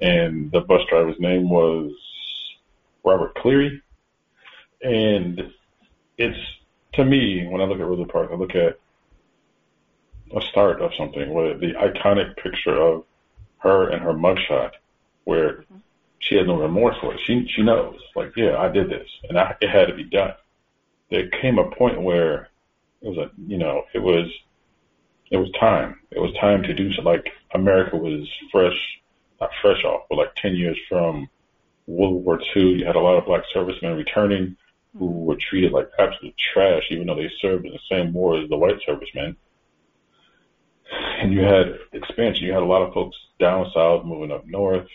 [0.00, 1.92] and the bus driver's name was
[3.04, 3.80] Robert Cleary.
[4.82, 5.52] And
[6.18, 6.38] it's
[6.94, 8.78] to me when I look at Rosa Parks, I look at
[10.34, 13.04] a start of something, where the iconic picture of
[13.58, 14.72] her and her mugshot,
[15.24, 15.64] where
[16.18, 17.20] she has no remorse for it.
[17.24, 20.34] She she knows, like, yeah, I did this, and I, it had to be done.
[21.10, 22.48] There came a point where
[23.02, 24.28] it was a, you know, it was,
[25.30, 26.00] it was time.
[26.10, 27.02] It was time to do so.
[27.02, 28.78] Like America was fresh,
[29.40, 31.28] not fresh off, but like ten years from
[31.86, 32.78] World War II.
[32.78, 34.56] You had a lot of black servicemen returning
[34.98, 38.48] who were treated like absolute trash, even though they served in the same war as
[38.48, 39.36] the white servicemen.
[40.92, 42.44] And you had expansion.
[42.44, 44.86] You had a lot of folks down south moving up north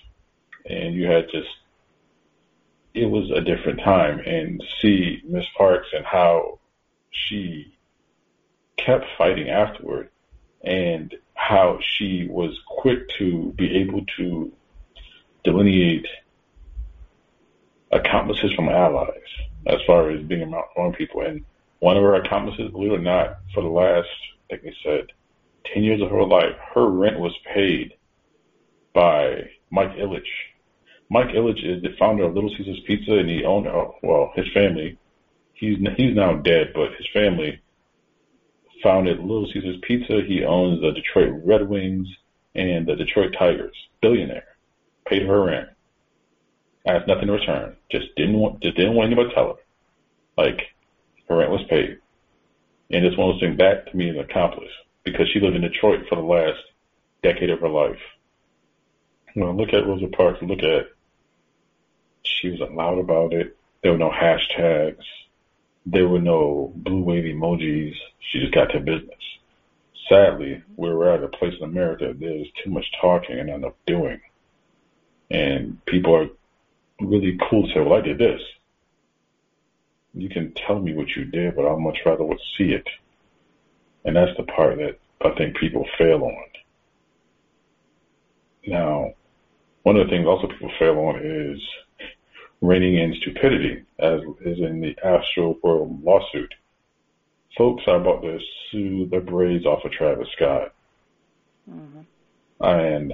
[0.70, 1.48] and you had just
[2.93, 6.60] it was a different time and see Miss Parks and how
[7.12, 7.76] she
[8.77, 10.09] kept fighting afterward
[10.63, 14.51] and how she was quick to be able to
[15.43, 16.07] delineate
[17.91, 19.11] accomplices from allies
[19.67, 21.21] as far as being among wrong people.
[21.21, 21.43] And
[21.79, 24.09] one of her accomplices, believe it or not, for the last,
[24.51, 25.07] I think they said,
[25.73, 27.93] 10 years of her life, her rent was paid
[28.93, 30.23] by Mike Ilitch,
[31.09, 34.45] Mike Ilitch is the founder of Little Caesars Pizza, and he owned, uh, well, his
[34.53, 34.97] family.
[35.53, 37.59] He's he's now dead, but his family
[38.82, 40.21] founded Little Caesars Pizza.
[40.21, 42.07] He owns the Detroit Red Wings
[42.55, 43.75] and the Detroit Tigers.
[44.01, 44.57] Billionaire,
[45.05, 45.69] paid her rent,
[46.86, 47.75] asked nothing in return.
[47.89, 49.61] Just didn't want just didn't want anybody to tell her.
[50.38, 50.61] Like
[51.30, 51.99] her rent was paid,
[52.91, 54.71] and just one of those that to me an accomplice
[55.03, 56.59] because she lived in Detroit for the last
[57.23, 57.99] decade of her life.
[59.36, 60.41] Well, look at Rosa Parks.
[60.41, 60.88] Look at
[62.23, 63.55] she wasn't loud about it.
[63.82, 65.03] There were no hashtags.
[65.89, 67.95] There were no blue wave emojis.
[68.19, 69.15] She just got to business.
[70.09, 73.73] Sadly, where we're at a place in America there's too much talking and not enough
[73.85, 74.19] doing.
[75.31, 76.27] And people are
[76.99, 78.41] really cool to say, well, I did this.
[80.13, 82.88] You can tell me what you did, but I'd much rather would see it.
[84.03, 86.43] And that's the part that I think people fail on.
[88.65, 89.13] Now,
[89.83, 91.61] one of the things also people fail on is
[92.62, 96.53] reining in stupidity, as is in the Astroworld lawsuit.
[97.58, 98.39] Folks are about to
[98.70, 100.74] sue the braids off of Travis Scott.
[101.70, 102.01] Mm-hmm.
[102.60, 103.14] And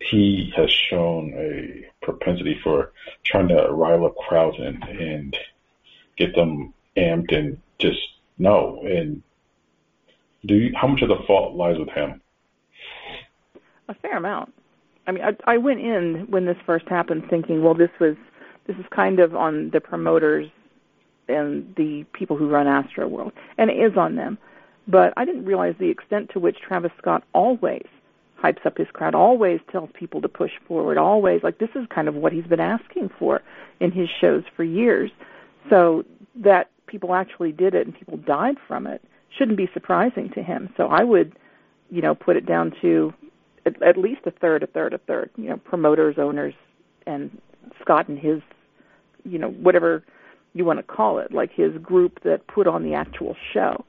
[0.00, 2.92] he has shown a propensity for
[3.24, 5.36] trying to rile up crowds and, and
[6.16, 8.00] get them amped and just
[8.38, 8.82] no.
[8.84, 9.22] And
[10.46, 12.20] do you, how much of the fault lies with him?
[13.88, 14.54] A fair amount.
[15.06, 18.16] I mean, I, I went in when this first happened thinking, well, this was
[18.68, 20.48] this is kind of on the promoters
[21.26, 24.38] and the people who run Astroworld, and it is on them.
[24.86, 27.86] But I didn't realize the extent to which Travis Scott always
[28.40, 32.06] hypes up his crowd, always tells people to push forward, always like this is kind
[32.06, 33.42] of what he's been asking for
[33.80, 35.10] in his shows for years.
[35.68, 36.04] So
[36.36, 39.02] that people actually did it and people died from it
[39.36, 40.72] shouldn't be surprising to him.
[40.76, 41.36] So I would,
[41.90, 43.12] you know, put it down to
[43.66, 45.30] at, at least a third, a third, a third.
[45.36, 46.54] You know, promoters, owners,
[47.06, 47.30] and
[47.80, 48.40] Scott and his,
[49.28, 50.02] you know, whatever
[50.54, 53.84] you want to call it, like his group that put on the actual show.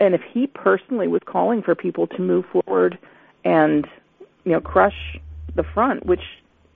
[0.00, 2.98] And if he personally was calling for people to move forward
[3.44, 3.86] and,
[4.44, 5.18] you know, crush
[5.54, 6.22] the front, which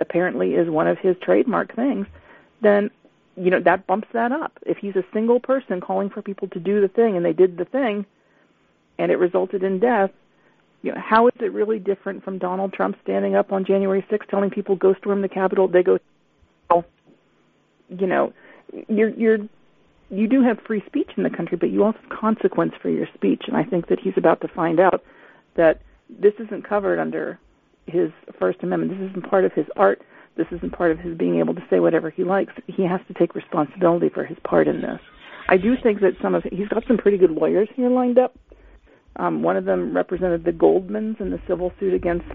[0.01, 2.07] apparently is one of his trademark things,
[2.63, 2.91] then
[3.37, 4.59] you know that bumps that up.
[4.65, 7.57] If he's a single person calling for people to do the thing and they did
[7.57, 8.07] the thing
[8.99, 10.11] and it resulted in death,
[10.83, 14.29] you know, how is it really different from Donald Trump standing up on January 6th
[14.29, 15.99] telling people go storm the Capitol, they go
[17.89, 18.33] you know,
[18.89, 19.39] you're you're
[20.11, 23.09] you do have free speech in the country, but you also have consequence for your
[23.15, 25.03] speech and I think that he's about to find out
[25.57, 27.39] that this isn't covered under
[27.87, 29.01] his First Amendment.
[29.01, 30.01] This isn't part of his art
[30.37, 32.53] this isn't part of his being able to say whatever he likes.
[32.67, 35.01] He has to take responsibility for his part in this.
[35.49, 38.37] I do think that some of he's got some pretty good lawyers here lined up.
[39.17, 42.27] Um, one of them represented the Goldmans in the civil suit against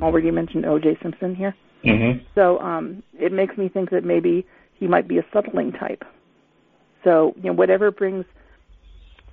[0.00, 0.98] already mentioned O.J.
[1.02, 1.56] Simpson here.
[1.84, 2.24] Mm-hmm.
[2.36, 4.46] So um, it makes me think that maybe
[4.80, 6.04] he might be a settling type.
[7.04, 8.24] So you know, whatever brings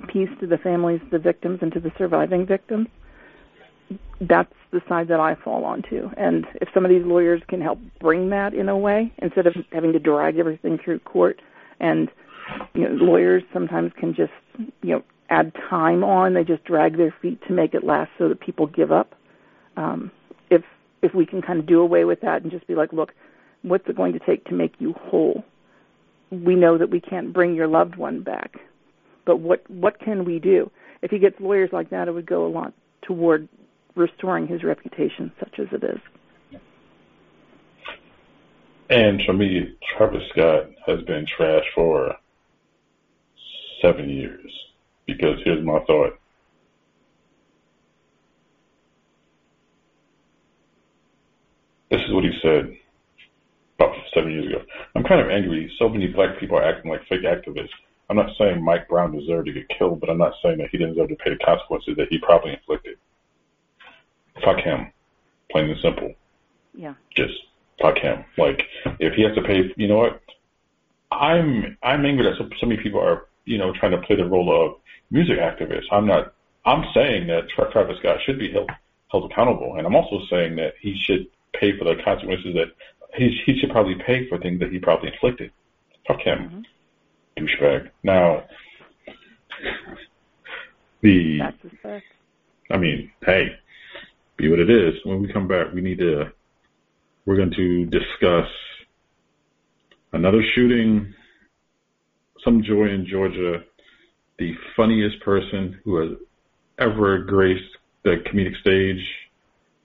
[0.08, 2.88] peace to the families, the victims, and to the surviving victims,
[4.22, 6.10] that's the side that I fall onto.
[6.18, 9.56] And if some of these lawyers can help bring that in a way, instead of
[9.72, 11.41] having to drag everything through court,
[11.80, 12.10] and
[12.74, 14.34] you know, lawyers sometimes can just
[14.82, 16.34] you know add time on.
[16.34, 19.16] They just drag their feet to make it last, so that people give up.
[19.78, 20.12] Um,
[20.50, 20.64] if
[21.02, 23.14] if we can kind of do away with that and just be like, look,
[23.70, 25.43] what's it going to take to make you whole?
[26.32, 28.55] We know that we can't bring your loved one back,
[29.26, 30.70] but what what can we do?
[31.01, 33.47] If he gets lawyers like that, it would go a lot toward
[33.95, 36.59] restoring his reputation, such as it is.
[38.89, 42.15] And for me, Travis Scott has been trash for
[43.82, 44.51] seven years.
[45.05, 46.20] Because here's my thought.
[51.89, 52.76] This is what he said
[53.80, 54.63] about seven years ago.
[54.95, 55.71] I'm kind of angry.
[55.78, 57.69] So many black people are acting like fake activists.
[58.09, 60.78] I'm not saying Mike Brown deserved to get killed, but I'm not saying that he
[60.78, 62.97] didn't deserve to pay the consequences that he probably inflicted
[64.43, 64.91] fuck him.
[65.51, 66.13] Plain and simple.
[66.73, 66.93] Yeah.
[67.15, 67.34] Just
[67.82, 68.23] fuck him.
[68.38, 68.63] Like
[68.99, 70.21] if he has to pay, you know what?
[71.11, 74.25] I'm I'm angry that so, so many people are you know trying to play the
[74.25, 75.86] role of music activists.
[75.91, 76.34] I'm not.
[76.65, 78.69] I'm saying that Travis Scott should be held
[79.09, 82.73] held accountable, and I'm also saying that he should pay for the consequences that
[83.16, 85.51] he he should probably pay for things that he probably inflicted.
[86.08, 86.66] Fuck him,
[87.38, 87.45] mm-hmm.
[87.45, 87.89] douchebag.
[88.03, 88.43] Now,
[91.01, 91.39] the.
[92.70, 93.47] I mean, hey,
[94.38, 94.93] be what it is.
[95.03, 96.32] When we come back, we need to,
[97.26, 98.47] we're going to discuss
[100.14, 101.14] another shooting,
[102.43, 103.64] some joy in Georgia,
[104.38, 106.18] the funniest person who has
[106.80, 109.03] ever graced the comedic stage,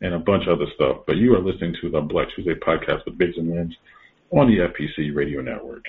[0.03, 0.99] and a bunch of other stuff.
[1.07, 3.75] But you are listening to the Black Tuesday podcast with Biggs and Wins
[4.31, 5.85] on the FPC Radio Network.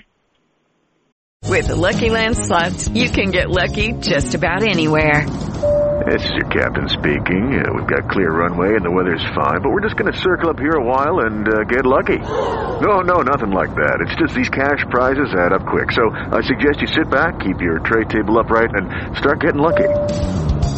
[1.49, 5.25] With the Lucky Land slots, you can get lucky just about anywhere.
[6.05, 7.63] This is your captain speaking.
[7.63, 10.49] Uh, we've got clear runway and the weather's fine, but we're just going to circle
[10.49, 12.17] up here a while and uh, get lucky.
[12.17, 13.99] No, no, nothing like that.
[14.01, 15.91] It's just these cash prizes add up quick.
[15.91, 20.52] So I suggest you sit back, keep your tray table upright, and start getting lucky.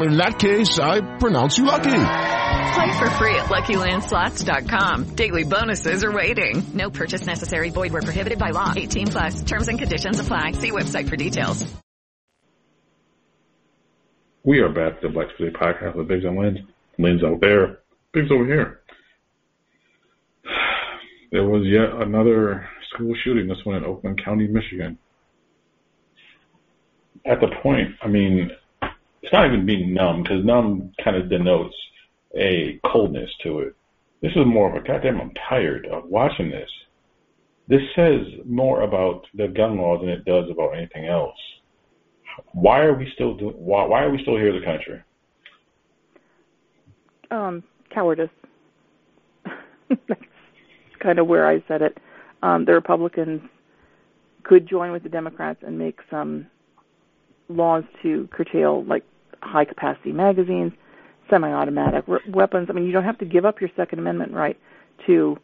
[0.00, 1.90] in that case, I pronounce you lucky.
[2.76, 5.14] Play for free at LuckyLandSlots.com.
[5.14, 6.62] Daily bonuses are waiting.
[6.74, 7.70] No purchase necessary.
[7.70, 8.72] Void where prohibited by law.
[8.76, 9.42] 18 plus.
[9.42, 10.52] Terms and conditions apply.
[10.52, 11.64] See website for details.
[14.44, 16.58] We are back to the Black City Podcast with Biggs and Lenz.
[16.98, 17.78] Lenz out there.
[18.12, 18.80] Biggs over here.
[21.32, 24.98] There was yet another school shooting, this one in Oakland County, Michigan.
[27.24, 28.50] At the point, I mean,
[29.26, 31.74] it's not even being numb, because numb kind of denotes
[32.36, 33.74] a coldness to it.
[34.22, 36.70] This is more of a goddamn, I'm tired of watching this.
[37.66, 41.36] This says more about the gun law than it does about anything else.
[42.52, 43.56] Why are we still doing?
[43.56, 45.02] Why, why are we still here as a country?
[47.32, 48.30] Um, cowardice.
[49.88, 50.20] That's
[51.00, 51.98] kind of where I said it.
[52.44, 53.40] Um, the Republicans
[54.44, 56.46] could join with the Democrats and make some
[57.48, 59.02] laws to curtail, like
[59.42, 60.72] high capacity magazines,
[61.30, 62.68] semi automatic weapons.
[62.70, 64.58] I mean, you don't have to give up your Second Amendment right
[65.06, 65.38] to.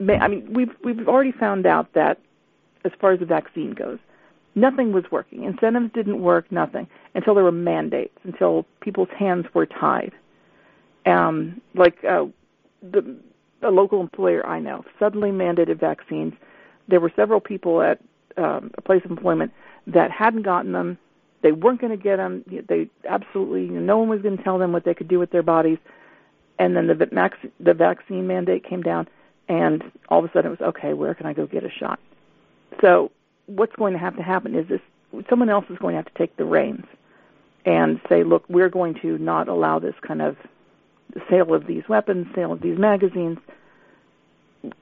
[0.00, 2.18] I mean, we've we've already found out that
[2.84, 3.98] as far as the vaccine goes,
[4.54, 5.44] nothing was working.
[5.44, 6.50] Incentives didn't work.
[6.52, 8.16] Nothing until there were mandates.
[8.24, 10.12] Until people's hands were tied.
[11.06, 12.26] Um, like uh,
[12.82, 13.16] the
[13.62, 16.34] a local employer I know suddenly mandated vaccines.
[16.86, 18.00] There were several people at
[18.36, 19.52] um, a place of employment
[19.86, 20.98] that hadn't gotten them.
[21.42, 22.44] They weren't going to get them.
[22.68, 25.42] They absolutely no one was going to tell them what they could do with their
[25.42, 25.78] bodies.
[26.58, 29.06] And then the max, the vaccine mandate came down,
[29.48, 30.92] and all of a sudden it was okay.
[30.94, 32.00] Where can I go get a shot?
[32.80, 33.12] So
[33.46, 34.80] what's going to have to happen is this:
[35.30, 36.84] someone else is going to have to take the reins
[37.64, 40.36] and say, look, we're going to not allow this kind of
[41.28, 43.38] sale of these weapons, sale of these magazines.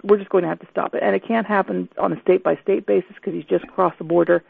[0.03, 2.43] We're just going to have to stop it, and it can't happen on a state
[2.43, 4.43] by state basis because you just cross the border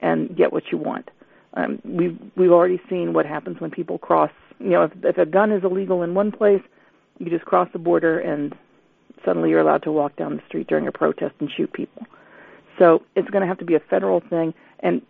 [0.00, 1.10] and get what you want.
[1.54, 4.30] Um, we've we've already seen what happens when people cross.
[4.58, 6.62] You know, if, if a gun is illegal in one place,
[7.18, 8.54] you just cross the border and
[9.24, 12.06] suddenly you're allowed to walk down the street during a protest and shoot people.
[12.78, 15.02] So it's going to have to be a federal thing, and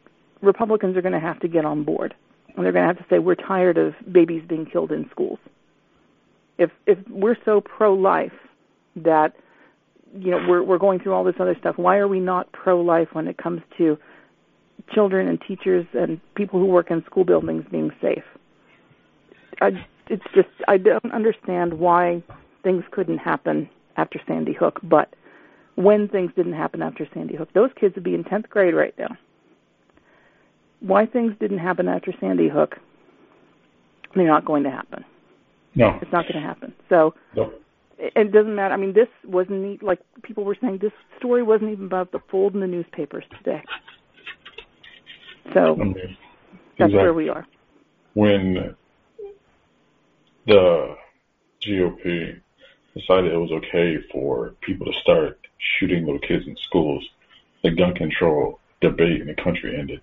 [0.43, 2.14] Republicans are going to have to get on board,
[2.57, 5.38] and they're going to have to say we're tired of babies being killed in schools.
[6.59, 8.32] If if we're so pro-life
[8.97, 9.34] that
[10.18, 13.09] you know we're we're going through all this other stuff, why are we not pro-life
[13.12, 13.99] when it comes to
[14.93, 18.24] children and teachers and people who work in school buildings being safe.
[19.61, 22.22] I, it's just I don't understand why
[22.62, 25.14] things couldn't happen after Sandy Hook, but
[25.76, 28.95] when things didn't happen after Sandy Hook, those kids would be in 10th grade right
[28.99, 29.16] now.
[30.80, 32.76] Why things didn't happen after Sandy Hook,
[34.14, 35.05] they're not going to happen.
[35.74, 35.99] No.
[36.03, 36.72] It's not going to happen.
[36.88, 37.53] So no.
[37.99, 38.74] it doesn't matter.
[38.74, 42.55] I mean, this wasn't like people were saying this story wasn't even about the fold
[42.55, 43.62] in the newspapers today.
[45.53, 46.97] So that's exactly.
[46.97, 47.47] where we are.
[48.14, 48.74] When
[50.47, 50.97] the
[51.62, 52.41] GOP
[52.95, 55.38] decided it was okay for people to start
[55.78, 57.09] shooting little kids in schools,
[57.62, 60.01] the gun control debate in the country ended.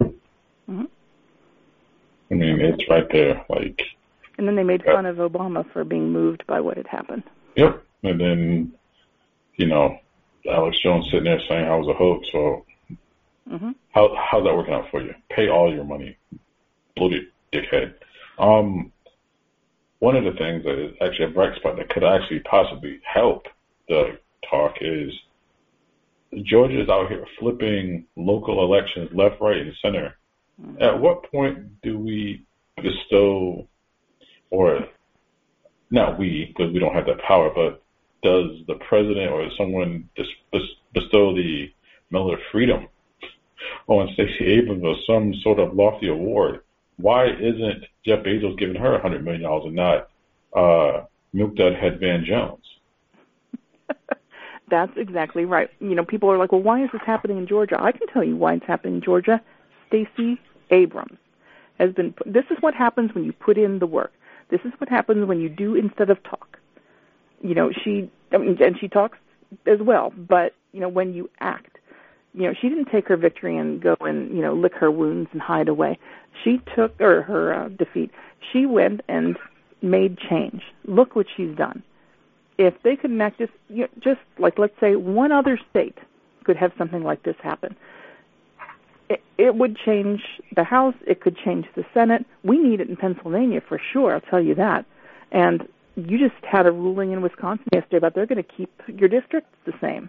[0.00, 0.84] Mm-hmm.
[2.30, 3.44] I mean, it's right there.
[3.48, 3.80] Like.
[4.38, 7.22] And then they made fun uh, of Obama for being moved by what had happened.
[7.56, 8.72] Yep, and then,
[9.56, 9.98] you know,
[10.50, 12.26] Alex Jones sitting there saying I was a hoax.
[12.32, 12.64] So
[13.50, 13.70] Mm-hmm.
[13.92, 15.14] How how's that working out for you?
[15.30, 16.16] Pay all your money,
[16.96, 17.94] bloated dickhead.
[18.38, 18.92] Um,
[19.98, 23.46] one of the things that is actually a bright spot that could actually possibly help
[23.88, 24.18] the
[24.48, 25.12] talk is
[26.42, 30.16] Georgia is out here flipping local elections left, right, and center.
[30.60, 30.82] Mm-hmm.
[30.82, 32.44] At what point do we
[32.76, 33.68] bestow,
[34.50, 34.80] or
[35.90, 37.82] not we, because we don't have that power, but
[38.22, 40.08] does the president or someone
[40.94, 41.70] bestow the
[42.10, 42.88] Miller freedom
[43.86, 46.60] on Stacey Abrams or some sort of lofty award,
[46.96, 50.08] why isn't Jeff Bezos giving her a hundred million dollars and not
[50.54, 52.64] uh, Milk Dud Head Van Jones?
[54.70, 55.70] That's exactly right.
[55.80, 58.24] You know, people are like, "Well, why is this happening in Georgia?" I can tell
[58.24, 59.40] you why it's happening in Georgia.
[59.88, 60.40] Stacey
[60.70, 61.18] Abrams
[61.78, 62.14] has been.
[62.24, 64.12] This is what happens when you put in the work.
[64.50, 66.58] This is what happens when you do instead of talk.
[67.42, 69.18] You know, she I mean, and she talks
[69.66, 71.78] as well, but you know, when you act
[72.34, 75.30] you know, she didn't take her victory and go and, you know, lick her wounds
[75.32, 75.98] and hide away.
[76.42, 78.10] She took, or her uh, defeat,
[78.52, 79.38] she went and
[79.82, 80.62] made change.
[80.86, 81.82] Look what she's done.
[82.58, 85.98] If they could enact this, you know, just like, let's say, one other state
[86.44, 87.76] could have something like this happen,
[89.08, 90.22] it, it would change
[90.54, 92.24] the House, it could change the Senate.
[92.42, 94.86] We need it in Pennsylvania for sure, I'll tell you that.
[95.30, 99.08] And you just had a ruling in Wisconsin yesterday about they're going to keep your
[99.08, 100.08] districts the same.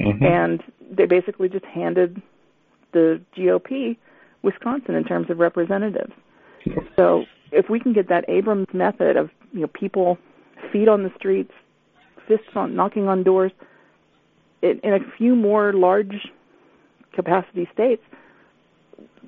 [0.00, 0.24] Mm-hmm.
[0.24, 2.20] And they basically just handed
[2.92, 3.96] the GOP
[4.42, 6.12] Wisconsin in terms of representatives.
[6.96, 10.18] So if we can get that Abrams method of you know people
[10.72, 11.52] feet on the streets,
[12.28, 13.52] fists on knocking on doors,
[14.62, 16.28] in, in a few more large
[17.14, 18.02] capacity states,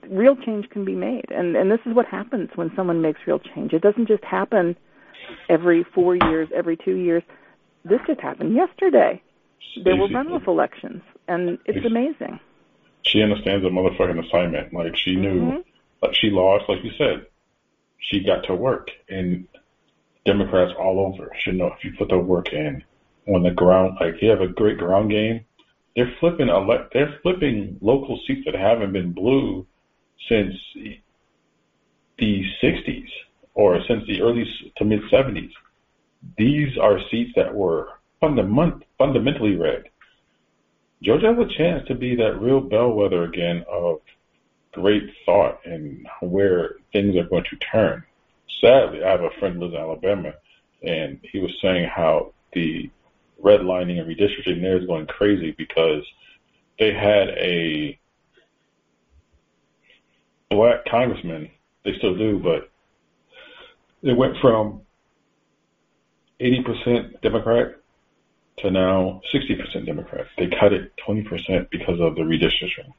[0.08, 1.26] real change can be made.
[1.30, 3.72] And and this is what happens when someone makes real change.
[3.72, 4.76] It doesn't just happen
[5.48, 7.22] every four years, every two years.
[7.84, 9.22] This just happened yesterday.
[9.84, 12.38] There were runoff elections, and it's amazing.
[13.02, 14.72] She understands the motherfucking assignment.
[14.72, 15.60] Like she knew, Mm-hmm.
[16.02, 17.26] like she lost, like you said.
[17.98, 19.46] She got to work, and
[20.26, 22.82] Democrats all over should know if you put the work in
[23.28, 23.96] on the ground.
[24.00, 25.44] Like you have a great ground game.
[25.96, 26.92] They're flipping elect.
[26.92, 29.66] They're flipping local seats that haven't been blue
[30.28, 30.54] since
[32.18, 33.08] the '60s
[33.54, 34.44] or since the early
[34.76, 35.50] to mid '70s.
[36.38, 37.88] These are seats that were
[38.22, 39.84] fundament, fundamentally red.
[41.02, 44.00] Georgia has a chance to be that real bellwether again of
[44.72, 48.04] great thought and where things are going to turn.
[48.60, 50.34] Sadly, I have a friend who lives in Alabama,
[50.82, 52.88] and he was saying how the
[53.42, 56.04] redlining and redistricting there is going crazy because
[56.78, 57.98] they had a
[60.48, 61.50] black congressman.
[61.84, 62.70] They still do, but
[64.08, 64.82] it went from
[66.40, 67.81] 80% Democrat
[68.62, 70.26] to now 60% Democrat.
[70.38, 72.92] They cut it 20% because of the redistricting.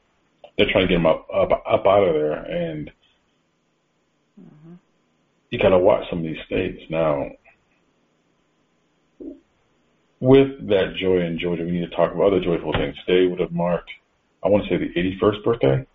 [0.56, 2.90] They're trying to get them up up, up out of there, and
[4.40, 4.74] mm-hmm.
[5.50, 7.30] you got to watch some of these states now.
[10.20, 12.96] With that joy in Georgia, we need to talk about other joyful things.
[13.04, 13.90] Today would have marked,
[14.42, 15.86] I want to say, the 81st birthday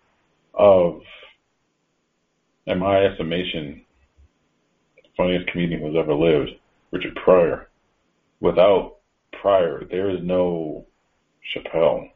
[0.54, 1.00] of,
[2.66, 3.82] in my estimation,
[4.96, 6.50] the funniest comedian who's ever lived,
[6.92, 7.68] Richard Pryor.
[8.40, 8.99] Without
[9.40, 10.86] Pryor, there is no
[11.54, 12.10] Chappelle.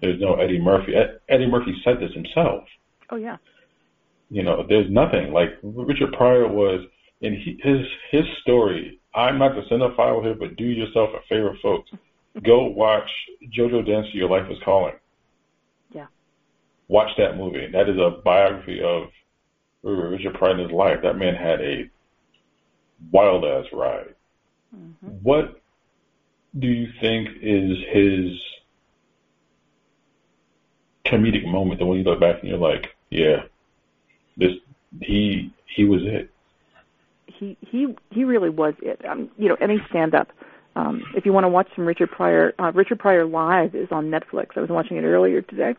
[0.00, 0.92] There's no Eddie Murphy.
[1.28, 2.64] Eddie Murphy said this himself.
[3.10, 3.36] Oh yeah.
[4.28, 6.84] You know, there's nothing like Richard Pryor was
[7.20, 9.00] in he, his his story.
[9.14, 11.90] I'm not the cinephile here, but do yourself a favor, folks.
[12.44, 13.08] Go watch
[13.56, 14.94] JoJo Dancer, Your Life is Calling.
[15.92, 16.06] Yeah.
[16.88, 17.66] Watch that movie.
[17.72, 19.08] That is a biography of
[19.82, 20.98] Richard Pryor in his life.
[21.02, 21.90] That man had a
[23.10, 24.14] wild ass ride.
[24.76, 25.08] Mm-hmm.
[25.22, 25.59] What
[26.58, 28.40] do you think is his
[31.04, 31.78] comedic moment?
[31.80, 33.44] The one you look back and you're like, yeah,
[34.36, 34.52] this
[35.00, 36.30] he he was it.
[37.40, 39.04] he he he really was it.
[39.04, 40.28] Um, you know, any stand up.
[40.76, 44.10] Um, if you want to watch some Richard Pryor, uh, Richard Pryor live is on
[44.10, 44.56] Netflix.
[44.56, 45.74] I was watching it earlier today.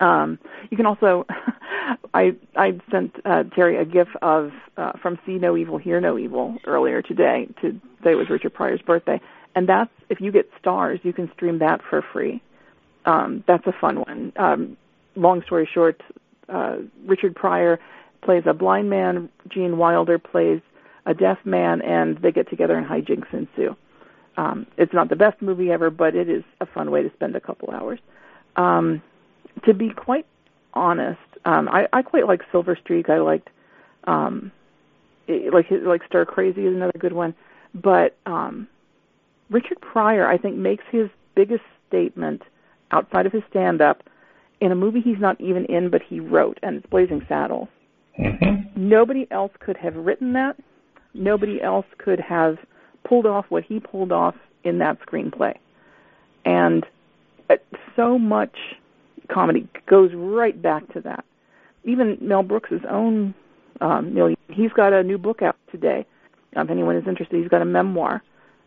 [0.00, 0.38] Um,
[0.70, 1.26] you can also,
[2.14, 6.18] I I sent uh, Terry a gif of uh, from See No Evil, Hear No
[6.18, 9.20] Evil earlier today to it was Richard Pryor's birthday,
[9.54, 12.42] and that's if you get stars, you can stream that for free.
[13.04, 14.32] Um, that's a fun one.
[14.36, 14.76] Um,
[15.16, 16.00] long story short,
[16.48, 16.76] uh,
[17.06, 17.80] Richard Pryor
[18.22, 19.28] plays a blind man.
[19.48, 20.60] Gene Wilder plays
[21.06, 23.76] a deaf man, and they get together and hijinks ensue.
[24.36, 27.36] Um, it's not the best movie ever, but it is a fun way to spend
[27.36, 27.98] a couple hours.
[28.56, 29.02] Um,
[29.64, 30.26] to be quite
[30.72, 33.10] honest, um, I, I quite like Silver Streak.
[33.10, 33.50] I liked,
[34.04, 34.52] um,
[35.26, 37.34] it, like like Stir Crazy is another good one,
[37.74, 38.68] but um,
[39.52, 42.42] Richard Pryor, I think, makes his biggest statement
[42.90, 44.02] outside of his stand-up
[44.60, 47.68] in a movie he's not even in, but he wrote, and it's Blazing Saddles.
[48.76, 50.56] Nobody else could have written that.
[51.14, 52.58] Nobody else could have
[53.04, 54.34] pulled off what he pulled off
[54.64, 55.54] in that screenplay.
[56.44, 56.86] And
[57.50, 57.56] uh,
[57.96, 58.56] so much
[59.28, 61.24] comedy goes right back to that.
[61.84, 63.34] Even Mel Brooks's own,
[63.80, 66.06] um, you know, he's got a new book out today.
[66.52, 68.22] If anyone is interested, he's got a memoir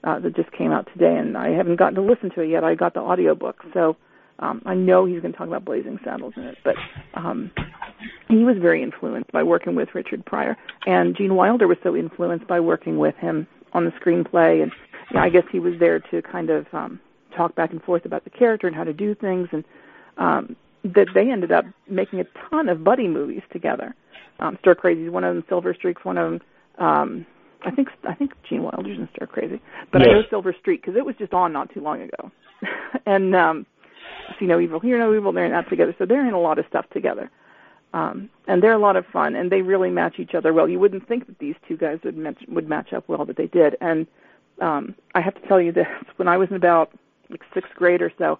[0.05, 2.63] uh, that just came out today, and I haven't gotten to listen to it yet.
[2.63, 3.97] I got the audiobook, so
[4.39, 6.57] um, I know he's going to talk about Blazing Saddles in it.
[6.63, 6.75] But
[7.15, 7.51] um,
[8.29, 12.47] he was very influenced by working with Richard Pryor, and Gene Wilder was so influenced
[12.47, 14.71] by working with him on the screenplay, and
[15.11, 16.99] you I guess he was there to kind of um,
[17.35, 19.63] talk back and forth about the character and how to do things, and
[20.17, 23.95] um, that they ended up making a ton of buddy movies together.
[24.39, 25.43] Um, Stir Crazy is one of them.
[25.49, 26.41] Silver Streak's one of them.
[26.77, 27.25] Um,
[27.65, 29.61] I think I think Gene Wilder's in Stir Crazy,
[29.91, 32.31] but I know Silver Streak because it was just on not too long ago.
[33.05, 33.65] and um,
[34.39, 36.59] See No Evil, Hear No Evil, they're in that together, so they're in a lot
[36.59, 37.29] of stuff together.
[37.93, 40.67] Um, and they're a lot of fun, and they really match each other well.
[40.67, 43.47] You wouldn't think that these two guys would match would match up well, but they
[43.47, 43.77] did.
[43.81, 44.05] And
[44.61, 45.87] um, I have to tell you this:
[46.17, 46.91] when I was in about
[47.29, 48.37] like sixth grade or so,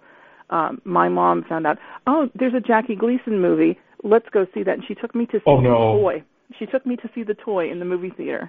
[0.50, 3.78] um, my mom found out, oh, there's a Jackie Gleason movie.
[4.04, 4.74] Let's go see that.
[4.74, 5.98] And she took me to see Oh, the no.
[6.00, 6.22] toy.
[6.58, 8.48] She took me to see the toy in the movie theater,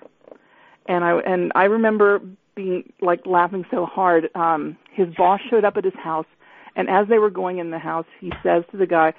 [0.87, 2.19] and I and I remember
[2.55, 4.29] being like laughing so hard.
[4.35, 6.25] Um, his boss showed up at his house,
[6.75, 9.13] and as they were going in the house, he says to the guy,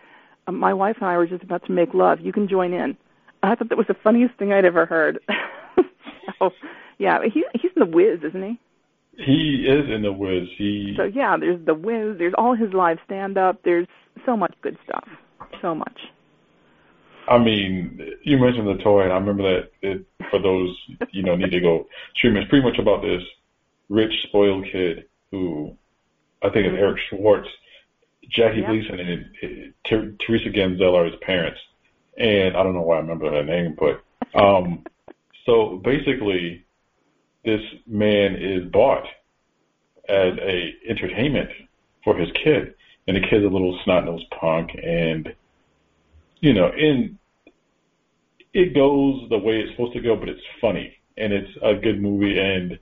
[0.47, 2.21] "Uh, "My wife and I were just about to make love.
[2.21, 2.97] You can join in."
[3.43, 5.21] I thought that was the funniest thing I'd ever heard.
[6.39, 6.51] so,
[6.99, 8.59] yeah, he he's in the Wiz, isn't he?
[9.16, 10.49] He is in the Wiz.
[10.57, 12.19] He So yeah, there's the Wiz.
[12.19, 13.62] There's all his live stand up.
[13.64, 13.87] There's
[14.27, 15.09] so much good stuff.
[15.62, 15.99] So much.
[17.29, 20.76] I mean, you mentioned the toy, and I remember that it, for those
[21.11, 22.37] you know need to go stream.
[22.37, 23.22] It's pretty much about this
[23.89, 25.76] rich, spoiled kid who
[26.43, 27.49] I think is Eric Schwartz,
[28.29, 28.70] Jackie Yeah.
[28.70, 31.61] Gleason, and uh, Ter- Teresa Ganzel are his parents.
[32.16, 34.03] And I don't know why I remember that name, but
[34.39, 34.85] um,
[35.47, 36.64] so basically,
[37.45, 39.05] this man is bought
[40.09, 41.51] as a entertainment
[42.03, 42.74] for his kid,
[43.07, 45.35] and the kid's a little snot nosed punk, and
[46.41, 47.18] you know, and
[48.55, 52.01] it goes the way it's supposed to go, but it's funny and it's a good
[52.01, 52.39] movie.
[52.39, 52.78] And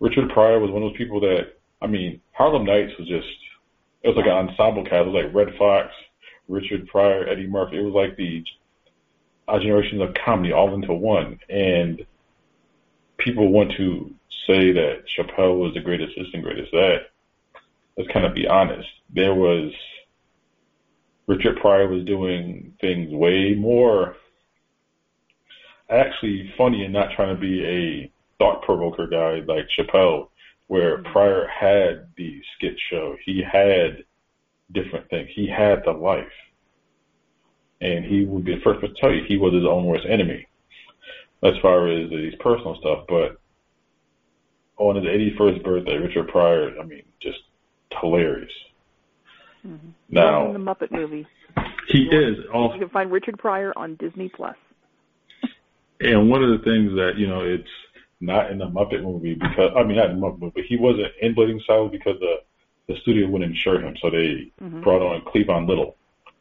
[0.00, 3.26] Richard Pryor was one of those people that, I mean, Harlem Nights was just,
[4.02, 5.06] it was like an ensemble cast.
[5.06, 5.92] It was like Redd Foxx,
[6.48, 7.78] Richard Pryor, Eddie Murphy.
[7.78, 8.44] It was like the
[9.48, 11.38] uh, generations of comedy all into one.
[11.48, 12.04] And
[13.18, 14.14] people want to
[14.46, 17.10] say that Chappelle was the greatest this and greatest that.
[17.96, 18.88] Let's kind of be honest.
[19.12, 19.72] There was
[21.28, 24.16] Richard Pryor was doing things way more
[25.90, 30.28] actually funny and not trying to be a thought provoker guy like Chappelle,
[30.68, 31.12] where mm-hmm.
[31.12, 33.14] Pryor had the skit show.
[33.24, 34.04] He had
[34.72, 35.28] different things.
[35.34, 36.26] He had the life.
[37.80, 40.46] And he would be the first to tell you he was his own worst enemy
[41.44, 43.04] as far as his personal stuff.
[43.06, 43.38] But
[44.78, 47.38] on his 81st birthday, Richard Pryor, I mean, just
[48.00, 48.50] hilarious.
[49.68, 49.88] Mm-hmm.
[50.10, 51.26] Now, in the Muppet movie.
[51.88, 54.56] he is also You can find Richard Pryor on Disney Plus.
[56.00, 57.68] And one of the things that, you know, it's
[58.20, 60.76] not in the Muppet movie because, I mean, not in the Muppet movie, but he
[60.76, 62.36] wasn't in Bleeding South because the,
[62.86, 63.96] the studio wouldn't insure him.
[64.00, 64.82] So they Mhm.
[64.82, 65.96] brought on Cleavon Little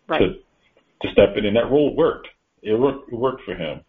[0.08, 0.20] Right.
[0.20, 0.40] to,
[1.02, 2.30] to step in, and that role worked.
[2.62, 3.82] It worked, it worked for him.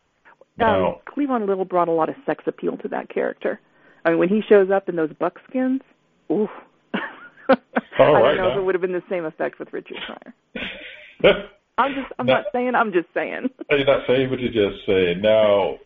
[0.57, 3.61] Now, Um, Cleavon Little brought a lot of sex appeal to that character.
[4.05, 5.83] I mean, when he shows up in those buckskins,
[6.31, 6.51] oof.
[7.99, 9.97] All I right don't know if it would have been the same effect with Richard
[10.07, 10.35] Pryor.
[11.79, 12.35] I'm just, I'm No.
[12.35, 13.49] not saying, I'm just saying.
[13.71, 15.21] Oh, you're not saying what you just said.
[15.23, 15.79] Now,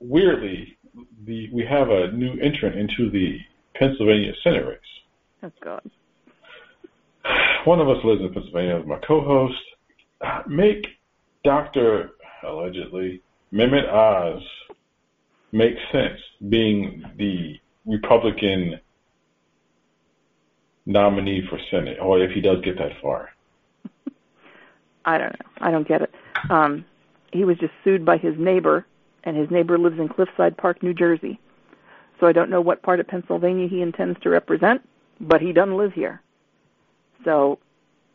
[0.00, 0.76] weirdly,
[1.26, 3.38] the we have a new entrant into the
[3.74, 4.78] Pennsylvania Senate race.
[5.42, 5.82] Oh God.
[7.64, 9.58] One of us lives in Pennsylvania as my co-host.
[10.48, 10.86] Make
[11.44, 12.10] Dr.
[12.42, 13.22] allegedly
[13.52, 14.42] Mehmet Oz
[15.52, 16.18] make sense
[16.48, 18.80] being the Republican
[20.86, 23.30] nominee for Senate, or if he does get that far.
[25.04, 25.46] I don't know.
[25.60, 26.14] I don't get it.
[26.50, 26.84] Um,
[27.32, 28.86] he was just sued by his neighbor,
[29.24, 31.40] and his neighbor lives in Cliffside Park, New Jersey.
[32.20, 34.82] So I don't know what part of Pennsylvania he intends to represent,
[35.20, 36.20] but he doesn't live here.
[37.24, 37.58] So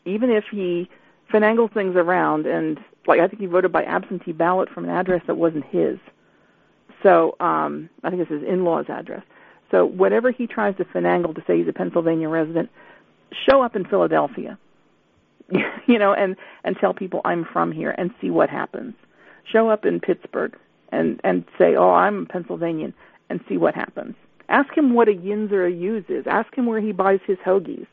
[0.06, 0.90] even if he
[1.32, 5.22] finagles things around, and like I think he voted by absentee ballot from an address
[5.28, 5.98] that wasn't his.
[7.04, 9.24] So um, I think it's his in-laws' address.
[9.72, 12.70] So whatever he tries to finagle to say he's a Pennsylvania resident,
[13.48, 14.58] show up in Philadelphia
[15.88, 18.94] you know, and and tell people I'm from here and see what happens.
[19.52, 20.56] Show up in Pittsburgh
[20.92, 22.94] and and say, "Oh, I'm a Pennsylvanian,"
[23.30, 24.16] and see what happens.
[24.50, 26.26] Ask him what a yins or a use is.
[26.28, 27.88] Ask him where he buys his hoagies.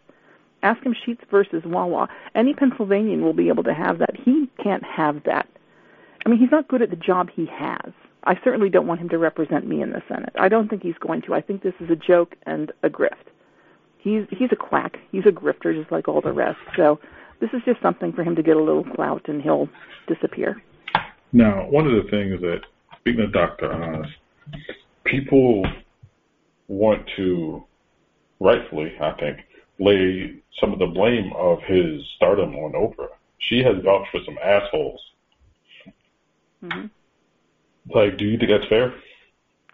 [0.63, 2.09] Ask him Sheetz versus Wawa.
[2.35, 4.17] Any Pennsylvanian will be able to have that.
[4.17, 5.47] He can't have that.
[6.25, 7.93] I mean, he's not good at the job he has.
[8.27, 10.33] I certainly don't want him to represent me in the Senate.
[10.37, 11.35] I don't think he's going to.
[11.35, 13.31] I think this is a joke and a grift.
[13.99, 14.99] He's he's a quack.
[15.13, 16.59] He's a grifter just like all the rest.
[16.77, 16.99] So
[17.41, 19.69] this is just something for him to get a little clout and he'll
[20.09, 20.61] disappear.
[21.33, 22.63] Now, one of the things that,
[22.99, 23.73] speaking of Dr.
[23.73, 24.07] Oz,
[25.05, 25.67] people
[26.69, 27.65] want to,
[28.41, 29.39] rightfully, I think,
[29.79, 33.09] lay some of the blame of his stardom on Oprah.
[33.39, 35.01] She has vouched for some assholes.
[36.61, 36.87] hmm
[37.95, 38.95] Like, do you think that's fair?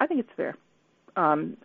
[0.00, 0.56] I think it's fair.
[1.16, 1.56] Um,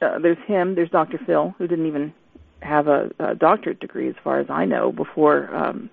[0.00, 0.74] uh, there's him.
[0.74, 1.18] There's Dr.
[1.24, 2.12] Phil, who didn't even
[2.60, 5.90] have a, a doctorate degree, as far as I know, before um,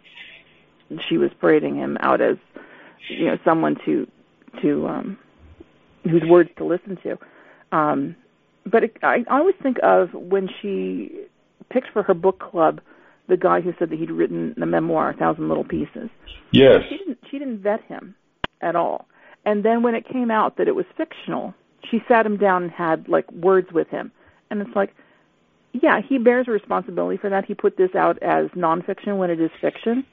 [1.08, 2.38] she was parading him out as,
[3.10, 4.08] you know, someone to
[4.62, 5.18] to um,
[6.04, 7.18] whose words to listen to.
[7.72, 8.16] Um,
[8.66, 11.26] but it, I, I always think of when she
[11.70, 12.82] picked for her book club
[13.28, 16.10] the guy who said that he'd written the memoir, A Thousand Little Pieces.
[16.52, 16.82] Yes.
[16.90, 17.20] She didn't.
[17.30, 18.16] She didn't vet him
[18.62, 19.08] at all.
[19.50, 21.56] And then when it came out that it was fictional,
[21.90, 24.12] she sat him down and had like words with him.
[24.52, 24.94] And it's like,
[25.74, 27.46] yeah, he bears responsibility for that.
[27.46, 30.06] He put this out as nonfiction when it is fiction.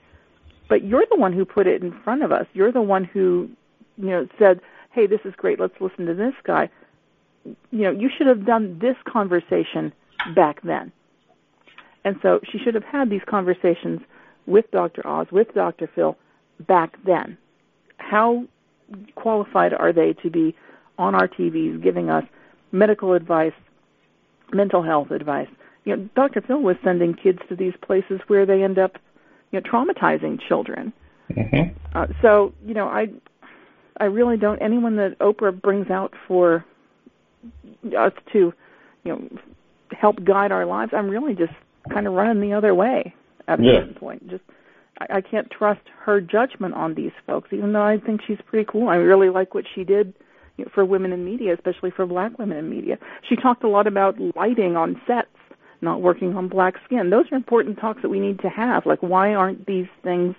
[0.71, 2.47] But you're the one who put it in front of us.
[2.55, 3.51] You're the one who,
[3.99, 4.63] you know, said,
[4.93, 5.61] "Hey, this is great.
[5.61, 6.71] Let's listen to this guy."
[7.45, 9.93] You know, you should have done this conversation
[10.35, 10.93] back then.
[12.07, 14.01] And so she should have had these conversations
[14.47, 15.07] with Dr.
[15.07, 15.91] Oz, with Dr.
[15.95, 16.17] Phil
[16.67, 17.37] back then.
[17.99, 18.47] how
[19.15, 20.55] qualified are they to be
[20.99, 22.25] on our TVs giving us
[22.73, 23.53] medical advice,
[24.53, 25.49] mental health advice?
[25.85, 26.41] You know, Dr.
[26.41, 28.97] Phil was sending kids to these places where they end up,
[29.53, 30.93] you know, traumatizing children.
[31.31, 31.77] Mm-hmm.
[31.97, 33.09] Uh, so, you know, I,
[33.99, 34.61] I really don't.
[34.61, 36.65] Anyone that Oprah brings out for
[37.97, 38.53] us to,
[39.05, 39.29] you know,
[39.93, 41.53] help guide our lives, I'm really just
[41.93, 43.15] kind of running the other way
[43.49, 43.75] at Yeah.
[43.81, 44.29] certain point.
[44.29, 44.43] Just
[45.01, 48.67] I, I can't trust her judgment on these folks, even though I think she's pretty
[48.71, 48.89] cool.
[48.89, 50.15] I really like what she did
[50.57, 52.99] you know, for women in media, especially for black women in media.
[53.29, 55.29] She talked a lot about lighting on sets,
[55.81, 57.11] not working on black skin.
[57.11, 58.87] Those are important talks that we need to have.
[58.87, 60.35] Like, why aren't these things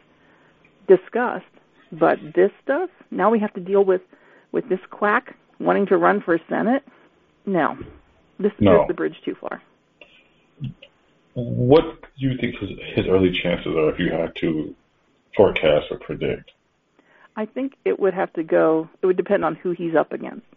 [0.88, 1.45] discussed?
[1.91, 4.01] But this stuff, now we have to deal with
[4.51, 6.84] with this quack wanting to run for Senate.
[7.45, 7.78] No,
[8.39, 8.82] this No.
[8.82, 9.62] is the bridge too far.
[11.39, 14.75] What do you think his, his early chances are if you had to
[15.35, 16.51] forecast or predict?
[17.35, 18.89] I think it would have to go.
[19.03, 20.47] It would depend on who he's up against.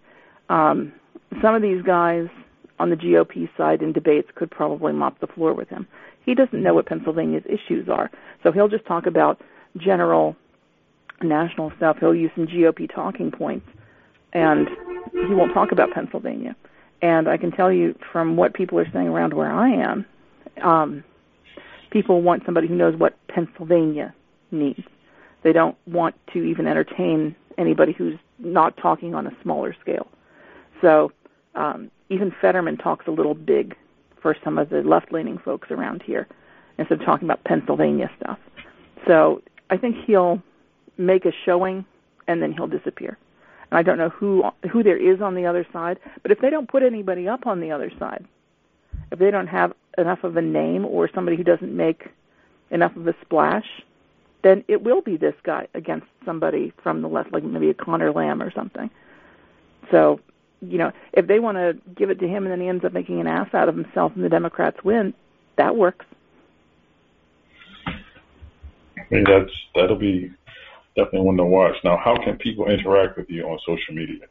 [0.48, 0.94] Um,
[1.42, 2.28] some of these guys
[2.78, 5.86] on the GOP side in debates could probably mop the floor with him.
[6.24, 8.10] He doesn't know what Pennsylvania's issues are,
[8.42, 9.38] so he'll just talk about
[9.76, 10.34] general
[11.20, 11.98] national stuff.
[12.00, 13.68] He'll use some GOP talking points,
[14.32, 14.66] and
[15.12, 16.56] he won't talk about Pennsylvania.
[17.02, 20.06] And I can tell you from what people are saying around where I am,
[20.62, 21.04] um,
[21.90, 24.14] people want somebody who knows what Pennsylvania
[24.50, 24.82] needs.
[25.42, 30.08] They don't want to even entertain anybody who's not talking on a smaller scale.
[30.80, 31.12] So
[31.54, 33.76] um, even Fetterman talks a little big
[34.20, 36.26] for some of the left-leaning folks around here
[36.78, 38.38] instead of talking about Pennsylvania stuff.
[39.06, 40.42] So I think he'll
[40.98, 41.84] make a showing
[42.28, 43.18] and then he'll disappear.
[43.70, 46.50] And I don't know who who there is on the other side, but if they
[46.50, 48.26] don't put anybody up on the other side,
[49.10, 52.08] if they don't have enough of a name or somebody who doesn't make
[52.70, 53.66] enough of a splash,
[54.42, 58.12] then it will be this guy against somebody from the left, like maybe a Conor
[58.12, 58.90] Lamb or something.
[59.90, 60.20] So,
[60.60, 62.92] you know, if they want to give it to him and then he ends up
[62.92, 65.14] making an ass out of himself and the Democrats win,
[65.56, 66.06] that works.
[67.86, 70.32] I mean, that's that'll be
[70.96, 71.74] definitely one to watch.
[71.82, 74.26] Now, how can people interact with you on social media?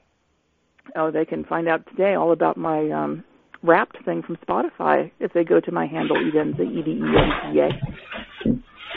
[0.96, 3.24] Oh, they can find out today all about my um
[3.64, 7.54] wrapped thing from Spotify if they go to my handle Edenza E D E N
[7.54, 7.70] Z A.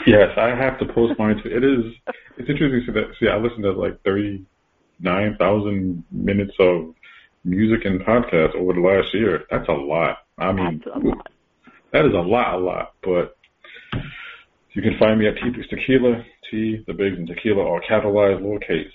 [0.05, 1.49] Yes, I have to post mine too.
[1.49, 1.93] It is.
[2.37, 3.13] It's interesting to see that.
[3.19, 4.45] See, I listened to like thirty
[4.99, 6.93] nine thousand minutes of
[7.43, 9.43] music and podcasts over the last year.
[9.51, 10.17] That's a lot.
[10.37, 11.27] I mean, lot.
[11.91, 12.93] that is a lot, a lot.
[13.03, 13.35] But
[14.73, 18.91] you can find me at T Tequila, T the Bigs and Tequila, all capitalized, lowercase.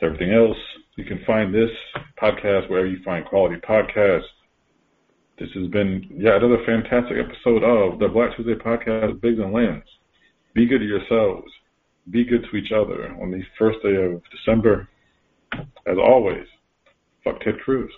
[0.00, 0.56] To everything else,
[0.96, 1.70] you can find this
[2.20, 4.22] podcast wherever you find quality podcasts.
[5.42, 9.82] This has been yeah another fantastic episode of the Black Tuesday podcast, Biggs and Lambs.
[10.54, 11.50] Be good to yourselves.
[12.12, 14.88] Be good to each other on the first day of December.
[15.52, 16.46] As always,
[17.24, 17.90] fuck Ted Cruz.